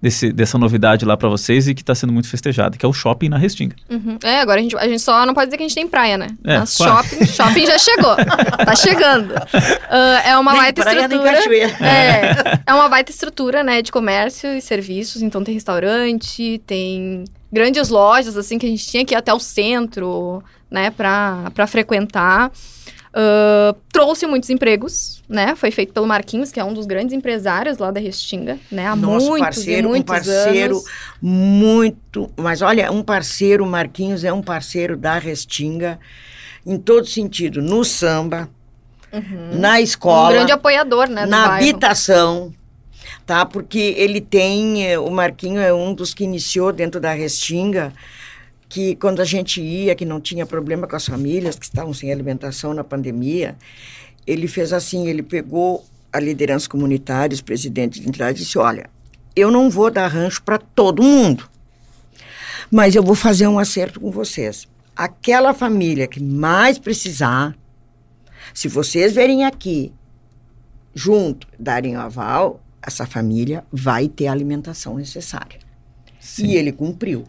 [0.00, 2.94] desse, dessa novidade lá para vocês e que está sendo muito festejada, que é o
[2.94, 3.76] shopping na Restinga.
[3.90, 4.18] Uhum.
[4.24, 6.16] É, agora a gente, a gente só não pode dizer que a gente tem praia,
[6.16, 6.28] né?
[6.42, 7.06] É, Mas claro.
[7.06, 8.16] shopping, shopping já chegou.
[8.64, 9.34] tá chegando.
[9.90, 11.38] Ah, é uma Nem baita praia, estrutura.
[11.86, 15.20] É, é uma baita estrutura, né, de comércio e serviços.
[15.20, 17.24] Então tem restaurante, tem
[17.54, 22.50] grandes lojas, assim, que a gente tinha que ir até o centro, né, pra frequentar.
[23.16, 25.54] Ah, trouxe muitos empregos, né?
[25.54, 28.88] Foi feito pelo Marquinhos, que é um dos grandes empresários lá da Restinga, né?
[28.88, 30.84] Há Nosso muitos parceiro, e um muitos parceiro anos.
[31.22, 32.28] muito.
[32.36, 35.98] Mas olha, um parceiro, o Marquinhos é um parceiro da Restinga
[36.66, 38.48] em todo sentido, no samba,
[39.52, 41.68] na Um escola, grande apoiador, né, na bairro.
[41.70, 42.52] habitação,
[43.26, 43.44] tá?
[43.44, 47.92] Porque ele tem, eh, o Marquinho é um dos que iniciou dentro da Restinga,
[48.68, 52.10] que quando a gente ia, que não tinha problema com as famílias que estavam sem
[52.10, 53.56] alimentação na pandemia,
[54.26, 58.88] ele fez assim, ele pegou a liderança comunitária, os presidentes de entidade e disse, olha,
[59.36, 61.48] eu não vou dar rancho para todo mundo,
[62.70, 64.68] mas eu vou fazer um acerto com vocês.
[64.96, 67.56] Aquela família que mais precisar,
[68.52, 69.92] se vocês verem aqui
[70.94, 75.58] junto, darem o aval, essa família vai ter a alimentação necessária.
[76.38, 77.24] E ele cumpriu.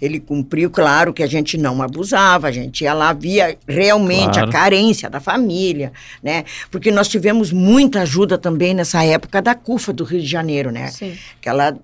[0.00, 4.48] Ele cumpriu, claro que a gente não abusava, a gente ia lá, via realmente Claro.
[4.48, 6.44] a carência da família, né?
[6.70, 10.88] Porque nós tivemos muita ajuda também nessa época da CUFA do Rio de Janeiro, né?
[10.88, 11.16] Sim.
[11.40, 11.76] que ela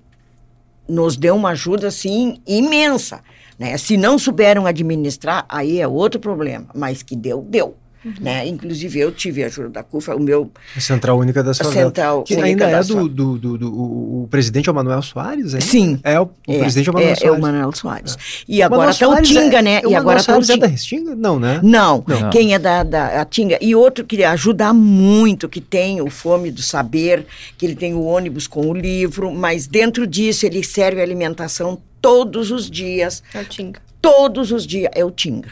[0.88, 3.20] nos deu uma ajuda assim imensa,
[3.58, 3.76] né?
[3.76, 7.76] Se não souberam administrar, aí é outro problema, mas que deu, deu,
[8.20, 8.46] né?
[8.46, 11.86] Inclusive eu tive a ajuda da CUFA, o meu A Central Única das a Favelas.
[11.86, 13.74] central Que única ainda da é do, do, do, do-
[14.22, 15.60] o, presidente é o Manuel Soares, hein?
[15.60, 16.00] Sim.
[16.02, 17.38] É, o, o presidente é o Manuel é, é Soares.
[17.38, 18.16] o Manuel Soares.
[18.48, 19.76] E agora está o Tinga, é- né?
[19.76, 20.66] O E Manuel agora está o Soares é da Tinga.
[20.68, 21.14] Restinga?
[21.16, 21.60] Não, né?
[21.62, 22.30] Não, Não.
[22.30, 23.58] quem é da, da a Tinga.
[23.60, 27.26] E outro que ajuda muito, que tem o Fome do Saber,
[27.56, 32.50] que ele tem o ônibus com o livro, mas dentro disso ele serve alimentação todos
[32.50, 33.80] os dias, É o Tinga.
[34.00, 35.48] todos os dias, é o Tinga.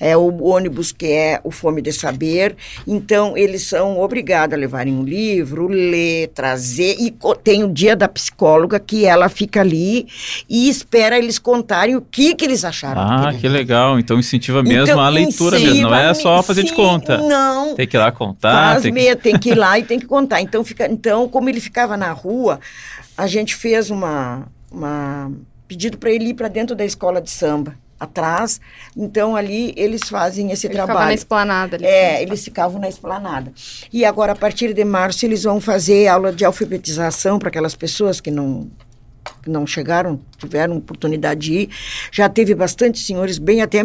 [0.00, 2.56] É o ônibus que é o Fome de Saber.
[2.86, 6.96] Então, eles são obrigados a levarem um livro, ler, trazer.
[6.98, 10.06] E tem o dia da psicóloga, que ela fica ali
[10.48, 13.00] e espera eles contarem o que, que eles acharam.
[13.00, 13.98] Ah, que legal.
[13.98, 17.18] Então incentiva mesmo então, a leitura mesmo, não é só fazer de sim, conta.
[17.18, 17.74] Não.
[17.74, 18.72] Tem que ir lá contar.
[18.72, 20.40] Faz tem que- tem que ir lá e tem que contar.
[20.40, 22.60] Então, fica, então como ele ficava na rua,
[23.16, 25.30] a gente fez uma, uma
[25.66, 28.60] pedido para ele ir para dentro da escola de samba, atrás.
[28.96, 31.14] Então, ali eles fazem esse Ele ficava na trabalho.
[31.14, 31.86] esplanada ali.
[31.86, 33.52] É, eles ficavam na esplanada.
[33.92, 38.20] E agora, a partir de março, eles vão fazer aula de alfabetização para aquelas pessoas
[38.20, 38.68] que não,
[39.46, 41.68] não chegaram, tiveram oportunidade de ir.
[42.12, 43.82] Já teve bastante senhores bem, até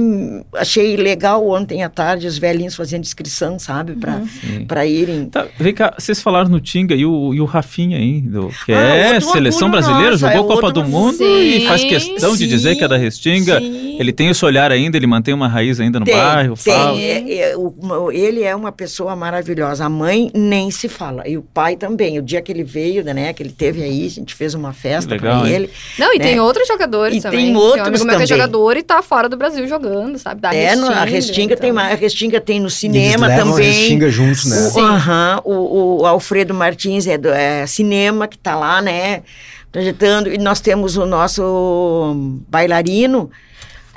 [0.55, 4.65] achei legal ontem à tarde os velhinhos fazendo inscrição, sabe, para Sim.
[4.65, 5.25] para irem.
[5.25, 8.73] Tá, vem cá, vocês falaram no Tinga e o, e o Rafinha aí, do, que
[8.73, 11.41] Ah, é seleção brasileira, nosso, jogou é Copa outro do Mundo orgulho.
[11.43, 13.59] e faz Sim, questão de dizer que é da Restinga.
[13.59, 13.84] sim.
[13.99, 16.73] Ele tem esse olhar ainda, ele mantém uma raiz ainda no Tem, bairro, tem.
[16.73, 16.99] fala.
[16.99, 19.86] É, é, o- ele é uma pessoa maravilhosa.
[19.86, 21.27] A mãe nem se fala.
[21.27, 22.17] E o pai também.
[22.17, 25.11] O dia que ele veio, né, que ele teve aí, a gente fez uma festa
[25.13, 25.53] legal, hein?
[25.53, 25.69] ele.
[25.97, 26.23] Não, e né?
[26.25, 27.45] tem outros jogadores E também.
[27.47, 28.27] tem um outros amigo meu que é também.
[28.27, 30.41] jogador e tá fora do Brasil jogando, sabe?
[30.41, 31.81] Da É, no- a Restinga tem então.
[31.84, 31.93] mais.
[31.93, 33.71] A Restinga tem no E eles cinema levam a também.
[33.71, 34.57] Restinga juntos, né?
[34.57, 34.81] O, Sim.
[34.81, 39.23] aham, o, o Alfredo Martins é do é cinema que está lá, né?
[39.71, 40.31] Projetando.
[40.31, 42.13] E nós temos o nosso
[42.47, 43.29] bailarino,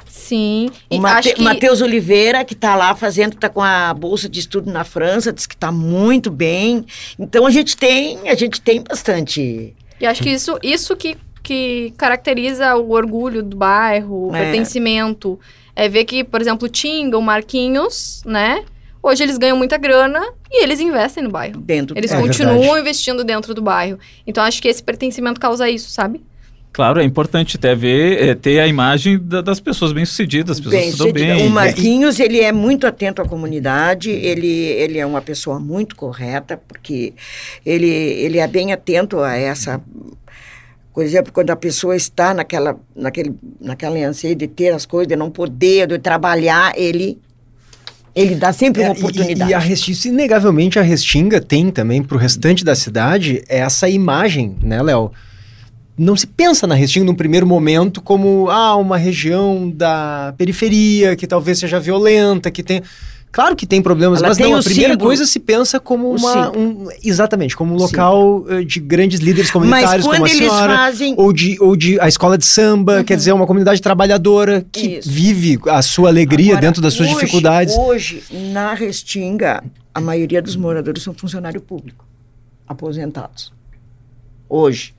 [0.08, 0.70] Sim.
[0.90, 1.40] E o Mate, que...
[1.42, 5.46] Matheus Oliveira, que está lá fazendo, está com a bolsa de estudo na França, diz
[5.46, 6.84] que está muito bem.
[7.16, 9.72] Então a gente tem, a gente tem bastante.
[10.00, 14.44] E acho que isso, isso que, que caracteriza o orgulho do bairro, o É.
[14.44, 15.38] pertencimento.
[15.74, 18.64] É ver que, por exemplo, Tinga, o Marquinhos, né?
[19.02, 20.20] Hoje eles ganham muita grana
[20.50, 21.60] e eles investem no bairro.
[21.60, 22.80] Dentro Eles É continuam verdade.
[22.80, 23.98] investindo dentro do bairro.
[24.26, 26.24] Então acho que esse pertencimento causa isso, sabe?
[26.76, 30.82] Claro, é importante até ver, é, ter a imagem da- das pessoas bem-sucedidas, as pessoas
[30.82, 31.34] Bem, sucedida.
[31.34, 31.46] bem.
[31.46, 36.60] O Marquinhos, ele é muito atento à comunidade, ele, ele é uma pessoa muito correta,
[36.68, 37.14] porque
[37.64, 39.80] ele, ele é bem atento a essa...
[40.92, 45.16] Por exemplo, quando a pessoa está naquela, naquele, naquela anseio de ter as coisas, de
[45.16, 47.18] não poder, de trabalhar, ele,
[48.14, 49.50] ele dá sempre uma É, e- oportunidade.
[49.50, 54.56] E, a Restinga, inegavelmente, a Restinga tem também para o restante da cidade essa imagem,
[54.62, 55.10] né, Léo?
[55.98, 61.26] Não se pensa na Restinga num primeiro momento como ah, uma região da periferia que
[61.26, 62.82] talvez seja violenta, que tem.
[63.32, 65.08] Claro que tem problemas, Ela mas tem não, a primeira símbolo.
[65.08, 66.56] coisa se pensa como uma.
[66.56, 71.14] Um, exatamente, como um local eh, de grandes líderes comunitários, como a senhora fazem...
[71.18, 75.10] ou de, ou de a escola de samba, quer dizer, uma comunidade trabalhadora que Isso.
[75.10, 77.74] vive a sua alegria Agora, dentro das suas hoje- dificuldades.
[77.76, 78.22] Hoje,
[78.52, 82.06] na Restinga, a maioria dos moradores são funcionário público,
[82.66, 83.52] aposentados.
[84.48, 84.94] Hoje.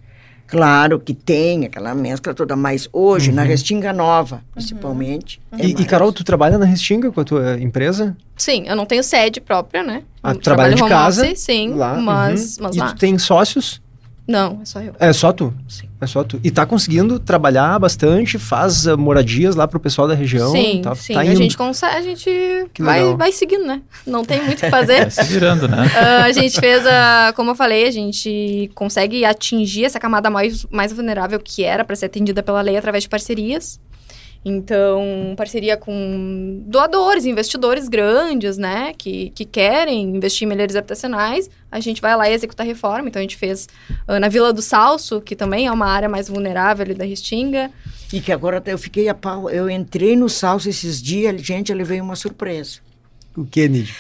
[0.48, 5.42] Claro que tem aquela mescla toda, mas hoje, na Restinga Nova, principalmente.
[5.52, 5.86] é E, e.
[5.86, 8.16] Carol, tu trabalha na Restinga com a tua empresa?
[8.38, 10.04] Sim, eu não tenho sede própria, né?
[10.24, 12.64] Ah, tu trabalha de casa, office, sim, lá, mas, uhum.
[12.64, 12.88] mas e lá.
[12.88, 13.82] tu tem sócios?
[14.28, 14.94] Não, é só eu.
[15.00, 15.54] É só tu?
[15.68, 15.88] Sim.
[16.00, 16.40] É só tu.
[16.44, 20.52] E tá conseguindo trabalhar bastante, faz ah, moradias lá pro pessoal da região.
[20.52, 21.14] sim, tá, sim.
[21.14, 22.30] tá a gente consegue, a gente
[22.74, 23.18] Que vai, legal.
[23.18, 23.82] vai seguindo, né?
[24.06, 25.10] Não tem muito o que fazer.
[25.10, 25.78] Vai se virando, né?
[25.98, 27.34] Ah, a gente fez a.
[27.36, 31.96] Como eu falei, a gente consegue atingir essa camada mais, mais vulnerável que era para
[31.96, 33.80] ser atendida pela lei através de parcerias.
[34.44, 38.94] Então, parceria com doadores, investidores grandes, né?
[38.98, 41.50] Que, que querem investir em melhorias habitacionais.
[41.72, 43.10] A gente vai lá e executa a reforma.
[43.10, 43.68] Então, a gente fez
[44.08, 47.72] ah, na Vila do Salso, que também é uma área mais vulnerável ali da Restinga.
[48.12, 49.50] E que agora eu fiquei a pau.
[49.50, 52.80] Eu entrei no salso esses dias, gente, eu levei uma surpresa.
[53.36, 53.94] O que, Nid?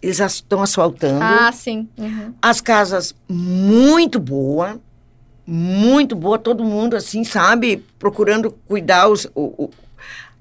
[0.00, 1.22] Eles estão asfaltando.
[1.22, 1.88] Ah, sim.
[1.98, 2.32] Uhum.
[2.40, 4.80] As casas muito boa,
[5.50, 9.70] muito boa, todo mundo assim, sabe, procurando cuidar os- o, o,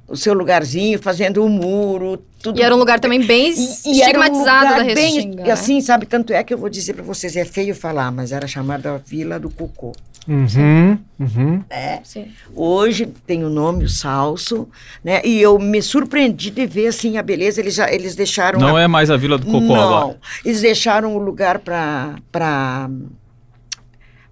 [0.09, 2.59] o seu lugarzinho, fazendo o muro, tudo.
[2.59, 5.25] E era um lugar também bem E- e era um estigmatizado lugar da bem- e
[5.27, 5.51] né?
[5.51, 8.45] assim, sabe, tanto é que eu vou dizer para vocês, é feio falar, mas era
[8.47, 9.93] chamada Vila do Cocô.
[10.27, 11.63] Uhum, uhum.
[12.03, 12.27] Sim.
[12.53, 14.67] Hoje tem o nome, o Salso,
[15.01, 15.21] né?
[15.23, 17.61] E eu me surpreendi de ver assim a beleza.
[17.61, 20.17] Eles já eles deixaram Não a- é mais a Vila do Cocó não, agora.
[20.43, 22.89] eles deixaram o lugar para para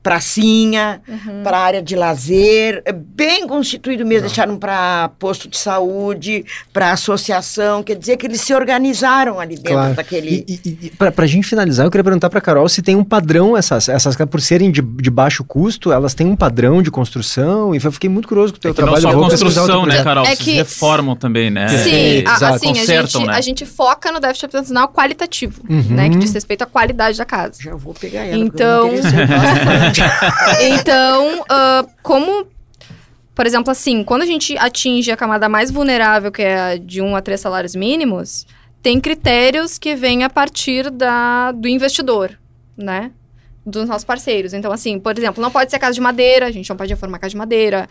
[0.06, 1.42] pracinha, Uhum.
[1.44, 7.82] para área de lazer, é bem constituído mesmo, deixaram para posto de saúde, para associação,
[7.82, 9.94] quer dizer que eles se organizaram ali dentro Claro.
[9.96, 12.96] daquele E, e, e pra, pra gente finalizar, eu queria perguntar pra Carol se tem
[12.96, 16.82] um padrão, essas, essas casas, por serem de, de baixo custo, elas têm um padrão
[16.84, 19.14] de construção, e eu fiquei muito curioso com o teu É que não trabalho.
[19.20, 20.04] só construção, né.
[20.04, 20.24] Carol?
[20.24, 21.68] É Vocês que- reformam também, né?
[21.68, 23.34] Sim, É, a- assim, a Consertam, gente, né?
[23.34, 25.82] a gente foca no déficit habitacional qualitativo, Uhum.
[25.90, 26.10] né?
[26.10, 27.54] Que diz respeito à qualidade da casa.
[27.62, 28.90] já vou pegar ela, Então-
[30.62, 32.48] Então, ah, como,
[33.34, 37.02] por exemplo, assim, quando a gente atinge a camada mais vulnerável, que é a de
[37.02, 38.46] um a três salários mínimos,
[38.82, 42.38] tem critérios que vêm a partir da, do investidor,
[42.78, 43.12] né?
[43.66, 44.54] Dos nossos parceiros.
[44.54, 47.18] Então, assim, por exemplo, não pode ser casa de madeira, a gente não pode reformar
[47.18, 47.90] casa de madeira.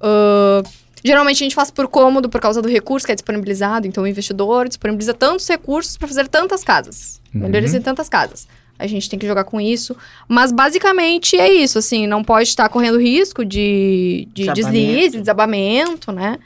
[0.00, 0.62] Ah,
[1.02, 3.86] geralmente a gente faz por cômodo, por causa do recurso que é disponibilizado.
[3.86, 7.20] Então, o investidor disponibiliza tantos recursos para fazer tantas casas.
[7.34, 7.42] Uhum.
[7.42, 8.46] Melhorias em tantas casas.
[8.78, 9.96] A gente tem que jogar com isso.
[10.28, 14.72] Mas basicamente é isso, assim, não pode estar correndo risco de, de Desabamento.
[14.72, 16.38] deslize, desabamento, né?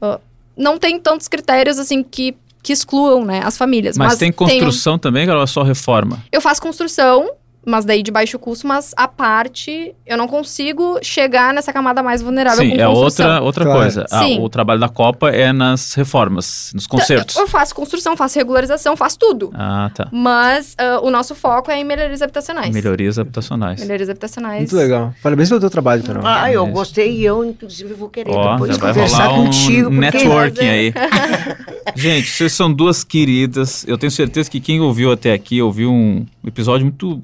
[0.00, 0.20] Ah,
[0.56, 3.96] não tem tantos critérios, assim, que, que excluam, né, as famílias.
[3.96, 5.42] Mas, tem um- construção também, Carol?
[5.42, 6.22] É só reforma?
[6.30, 7.30] eu faço construção
[7.64, 12.20] mas daí de baixo custo, mas a parte eu não consigo chegar nessa camada mais
[12.22, 13.26] vulnerável Sim, com é construção.
[13.26, 13.80] outra, outra Claro.
[13.80, 14.06] coisa.
[14.10, 17.36] Ah, o trabalho da Copa é nas reformas, nos concertos.
[17.36, 19.50] Eu faço construção, faço regularização, faço tudo.
[19.54, 20.08] Ah, tá.
[20.12, 22.74] Mas ah, o nosso foco é em melhorias habitacionais.
[22.74, 23.80] Melhorias habitacionais.
[23.80, 24.58] Melhorias habitacionais.
[24.60, 25.14] Muito legal.
[25.22, 26.22] Parabéns pelo teu trabalho, Carol.
[26.26, 29.44] Ah, eu gostei e eu, inclusive, vou querer Ó, depois já vai conversar rolar um
[29.44, 29.90] contigo.
[29.90, 30.94] porque- networking aí.
[31.94, 33.84] Gente, vocês são duas queridas.
[33.86, 37.20] Eu tenho certeza que quem ouviu até aqui ouviu um episódio muito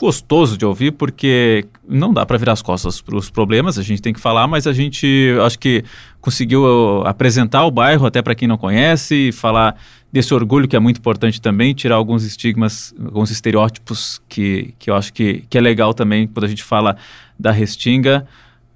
[0.00, 4.00] gostoso de ouvir, porque não dá para virar as costas para os problemas, a gente
[4.00, 5.84] tem que falar, mas a gente acho que
[6.22, 9.76] conseguiu uh, apresentar o bairro até para quem não conhece, e falar
[10.10, 14.94] desse orgulho que é muito importante também, tirar alguns estigmas, alguns estereótipos que, que eu
[14.94, 16.96] acho que, que é legal também quando a gente fala
[17.38, 18.26] da Restinga.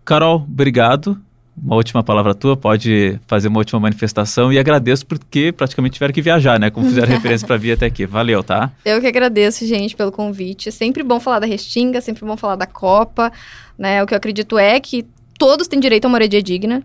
[0.05, 1.19] Carol, obrigado.
[1.63, 6.21] Uma última palavra tua, pode fazer uma última manifestação e agradeço porque praticamente tiveram que
[6.21, 6.71] viajar, né?
[6.71, 8.07] Como fizeram referência para vir até aqui.
[8.07, 8.73] Valeu, tá?
[8.85, 10.73] Eu que agradeço, gente, pelo convite.
[10.73, 13.33] Sempre bom falar da Restinga, sempre bom falar da Copa.
[13.79, 14.03] Né?
[14.03, 15.07] O que eu acredito é que
[15.39, 16.83] todos têm direito a uma moradia digna.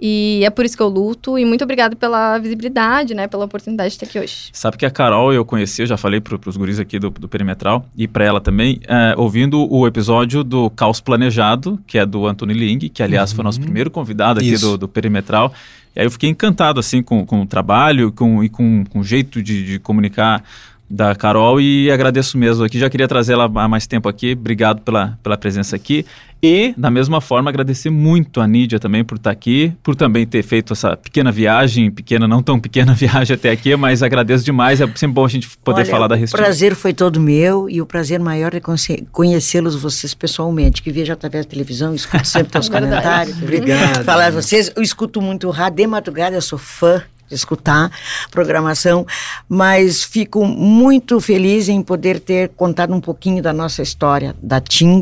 [0.00, 1.38] E é por isso que eu luto.
[1.38, 3.28] E muito obrigado pela visibilidade, né?
[3.28, 4.48] Pela oportunidade de estar aqui hoje.
[4.52, 7.28] Sabe que a Carol eu conheci, eu já falei para os guris aqui do, do
[7.28, 12.26] Perimetral e para ela também, é, ouvindo o episódio do Caos Planejado, que é do
[12.26, 15.52] Anthony Ling, que aliás foi nosso primeiro convidado aqui do, do Perimetral.
[15.94, 19.04] E aí eu fiquei encantado assim com, com o trabalho com, e com, com o
[19.04, 20.42] jeito de, de comunicar
[20.90, 22.78] da Carol e agradeço mesmo aqui.
[22.78, 24.32] Já queria trazer ela há mais tempo aqui.
[24.32, 26.04] Obrigado pela, pela presença aqui.
[26.42, 30.42] E, da mesma forma, agradecer muito a Nídia também por estar aqui, por também ter
[30.42, 34.80] feito essa pequena viagem, pequena, não tão pequena viagem até aqui, mas agradeço demais.
[34.80, 36.42] É sempre bom a gente poder Olha, falar da O Restinga.
[36.42, 41.12] prazer foi todo meu e o prazer maior é conhe- conhecê-los vocês pessoalmente, que vejo
[41.12, 42.90] através da televisão, escuto sempre teus Verdade.
[42.96, 43.42] comentários.
[43.42, 44.04] Obrigado.
[44.04, 47.90] Falar a vocês, eu escuto muito rádio, de madrugada eu sou fã de escutar
[48.30, 49.06] programação,
[49.48, 55.00] mas fico muito feliz em poder ter contado um pouquinho da nossa história da Ting,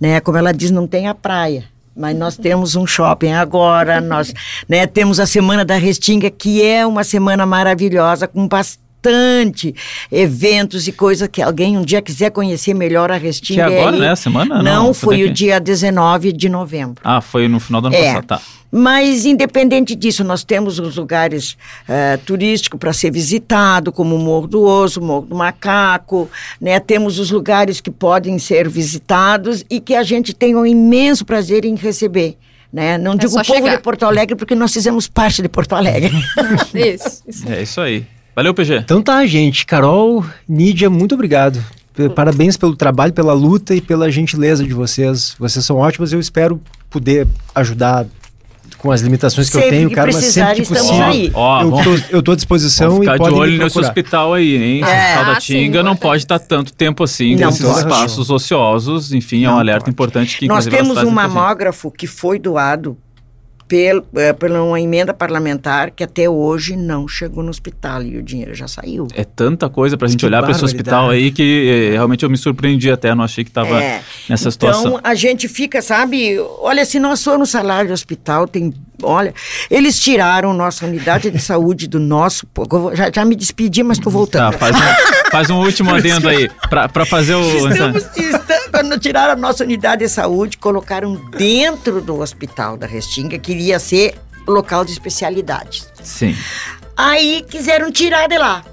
[0.00, 0.20] né?
[0.20, 1.64] Como ela diz, não tem a praia.
[1.96, 4.32] Mas nós temos um shopping agora, nós
[4.68, 9.74] né, temos a Semana da Restinga, que é uma semana maravilhosa, com bastante
[10.10, 13.62] eventos e coisas que alguém um dia quiser conhecer melhor a Que Restinga.
[13.62, 14.10] é agora, aí- né?
[14.10, 14.62] A semana?
[14.62, 17.00] Não, foi foi o dia 19 de novembro.
[17.04, 18.04] Ah, foi no final do ano É.
[18.06, 18.40] passado, tá.
[18.70, 21.56] Mas, independente disso, nós temos os lugares
[21.88, 26.78] eh, turísticos para ser visitado, como o Morro do Osso, o Morro do Macaco, né?
[26.78, 31.64] temos os lugares que podem ser visitados e que a gente tem um imenso prazer
[31.64, 32.36] em receber.
[32.70, 32.98] Né?
[32.98, 33.76] Não digo só o povo chegar.
[33.76, 36.12] de Porto Alegre, porque nós fizemos parte de Porto Alegre.
[36.74, 37.48] Isso, isso.
[37.48, 38.06] É isso aí.
[38.36, 38.76] Valeu, PG.
[38.76, 39.64] Então tá, gente.
[39.64, 41.64] Carol, Nídia, muito obrigado.
[42.14, 45.34] Parabéns pelo trabalho, pela luta e pela gentileza de vocês.
[45.38, 46.12] Vocês são ótimas.
[46.12, 48.06] Eu espero poder ajudar
[48.78, 51.04] com as limitações que eu Sempre tenho, que cara, mas precisar, sempre que possível.
[51.04, 51.30] aí.
[51.34, 53.58] Ó, eu, vamos, tô, eu tô à disposição vamos e ficar de podem olho me
[53.58, 54.80] nesse hospital aí, hein?
[54.82, 55.02] Esse É.
[55.04, 59.12] hospital da Ah, sim, Tinga não pode estar tanto tempo assim, Não nesses espaços ociosos.
[59.12, 59.90] Enfim, é um Não alerta pode.
[59.90, 62.96] importante que Nós temos um mamógrafo que foi doado
[63.68, 68.22] pel, eh, pela uma emenda parlamentar que até hoje não chegou no hospital e o
[68.22, 69.06] dinheiro já saiu.
[69.14, 72.30] É tanta coisa pra gente Que olhar pra esse hospital aí que eh, realmente eu
[72.30, 74.02] me surpreendi até, não achei que tava É.
[74.28, 74.86] nessa situação.
[74.96, 76.38] Então a gente fica, sabe?
[76.60, 78.72] Olha, se nós formos salário de hospital, tem.
[79.02, 79.32] Olha,
[79.70, 82.46] eles tiraram nossa unidade de saúde do nosso.
[82.54, 84.58] vou- Já, já me despedi, mas estou Tá, voltando.
[84.58, 87.40] faz um, faz um último adendo aí, pra fazer o...
[87.68, 93.38] Estamos, estamos- quando tiraram a nossa unidade de saúde, colocaram dentro do hospital da Restinga,
[93.38, 95.88] que iria ser local de especialidades.
[96.02, 96.36] Sim.
[96.96, 98.64] Aí quiseram tirar de lá.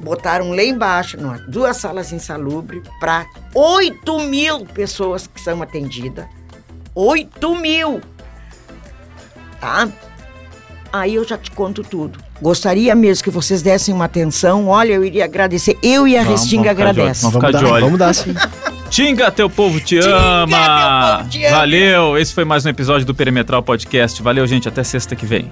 [0.00, 6.24] Botaram lá embaixo, numa, duas salas insalubres, para 8 mil pessoas que são atendidas.
[6.94, 8.00] 8 mil!
[9.60, 9.88] Tá?
[10.92, 12.18] Aí eu já te conto tudo.
[12.40, 14.68] Gostaria mesmo que vocês dessem uma atenção.
[14.68, 15.76] Olha, eu iria agradecer.
[15.82, 17.22] Eu e a Vamos, Restinga vamos ficar de olho, agradece.
[17.30, 18.34] vamos dar, vamos dar sim.
[18.88, 20.56] Tinga, teu povo te Tinga, ama!
[20.56, 21.56] teu povo te ama!
[21.58, 22.16] Valeu!
[22.16, 24.22] Esse foi mais um episódio do Perimetral Podcast.
[24.22, 24.66] Valeu, gente.
[24.68, 25.50] Até sexta que vem.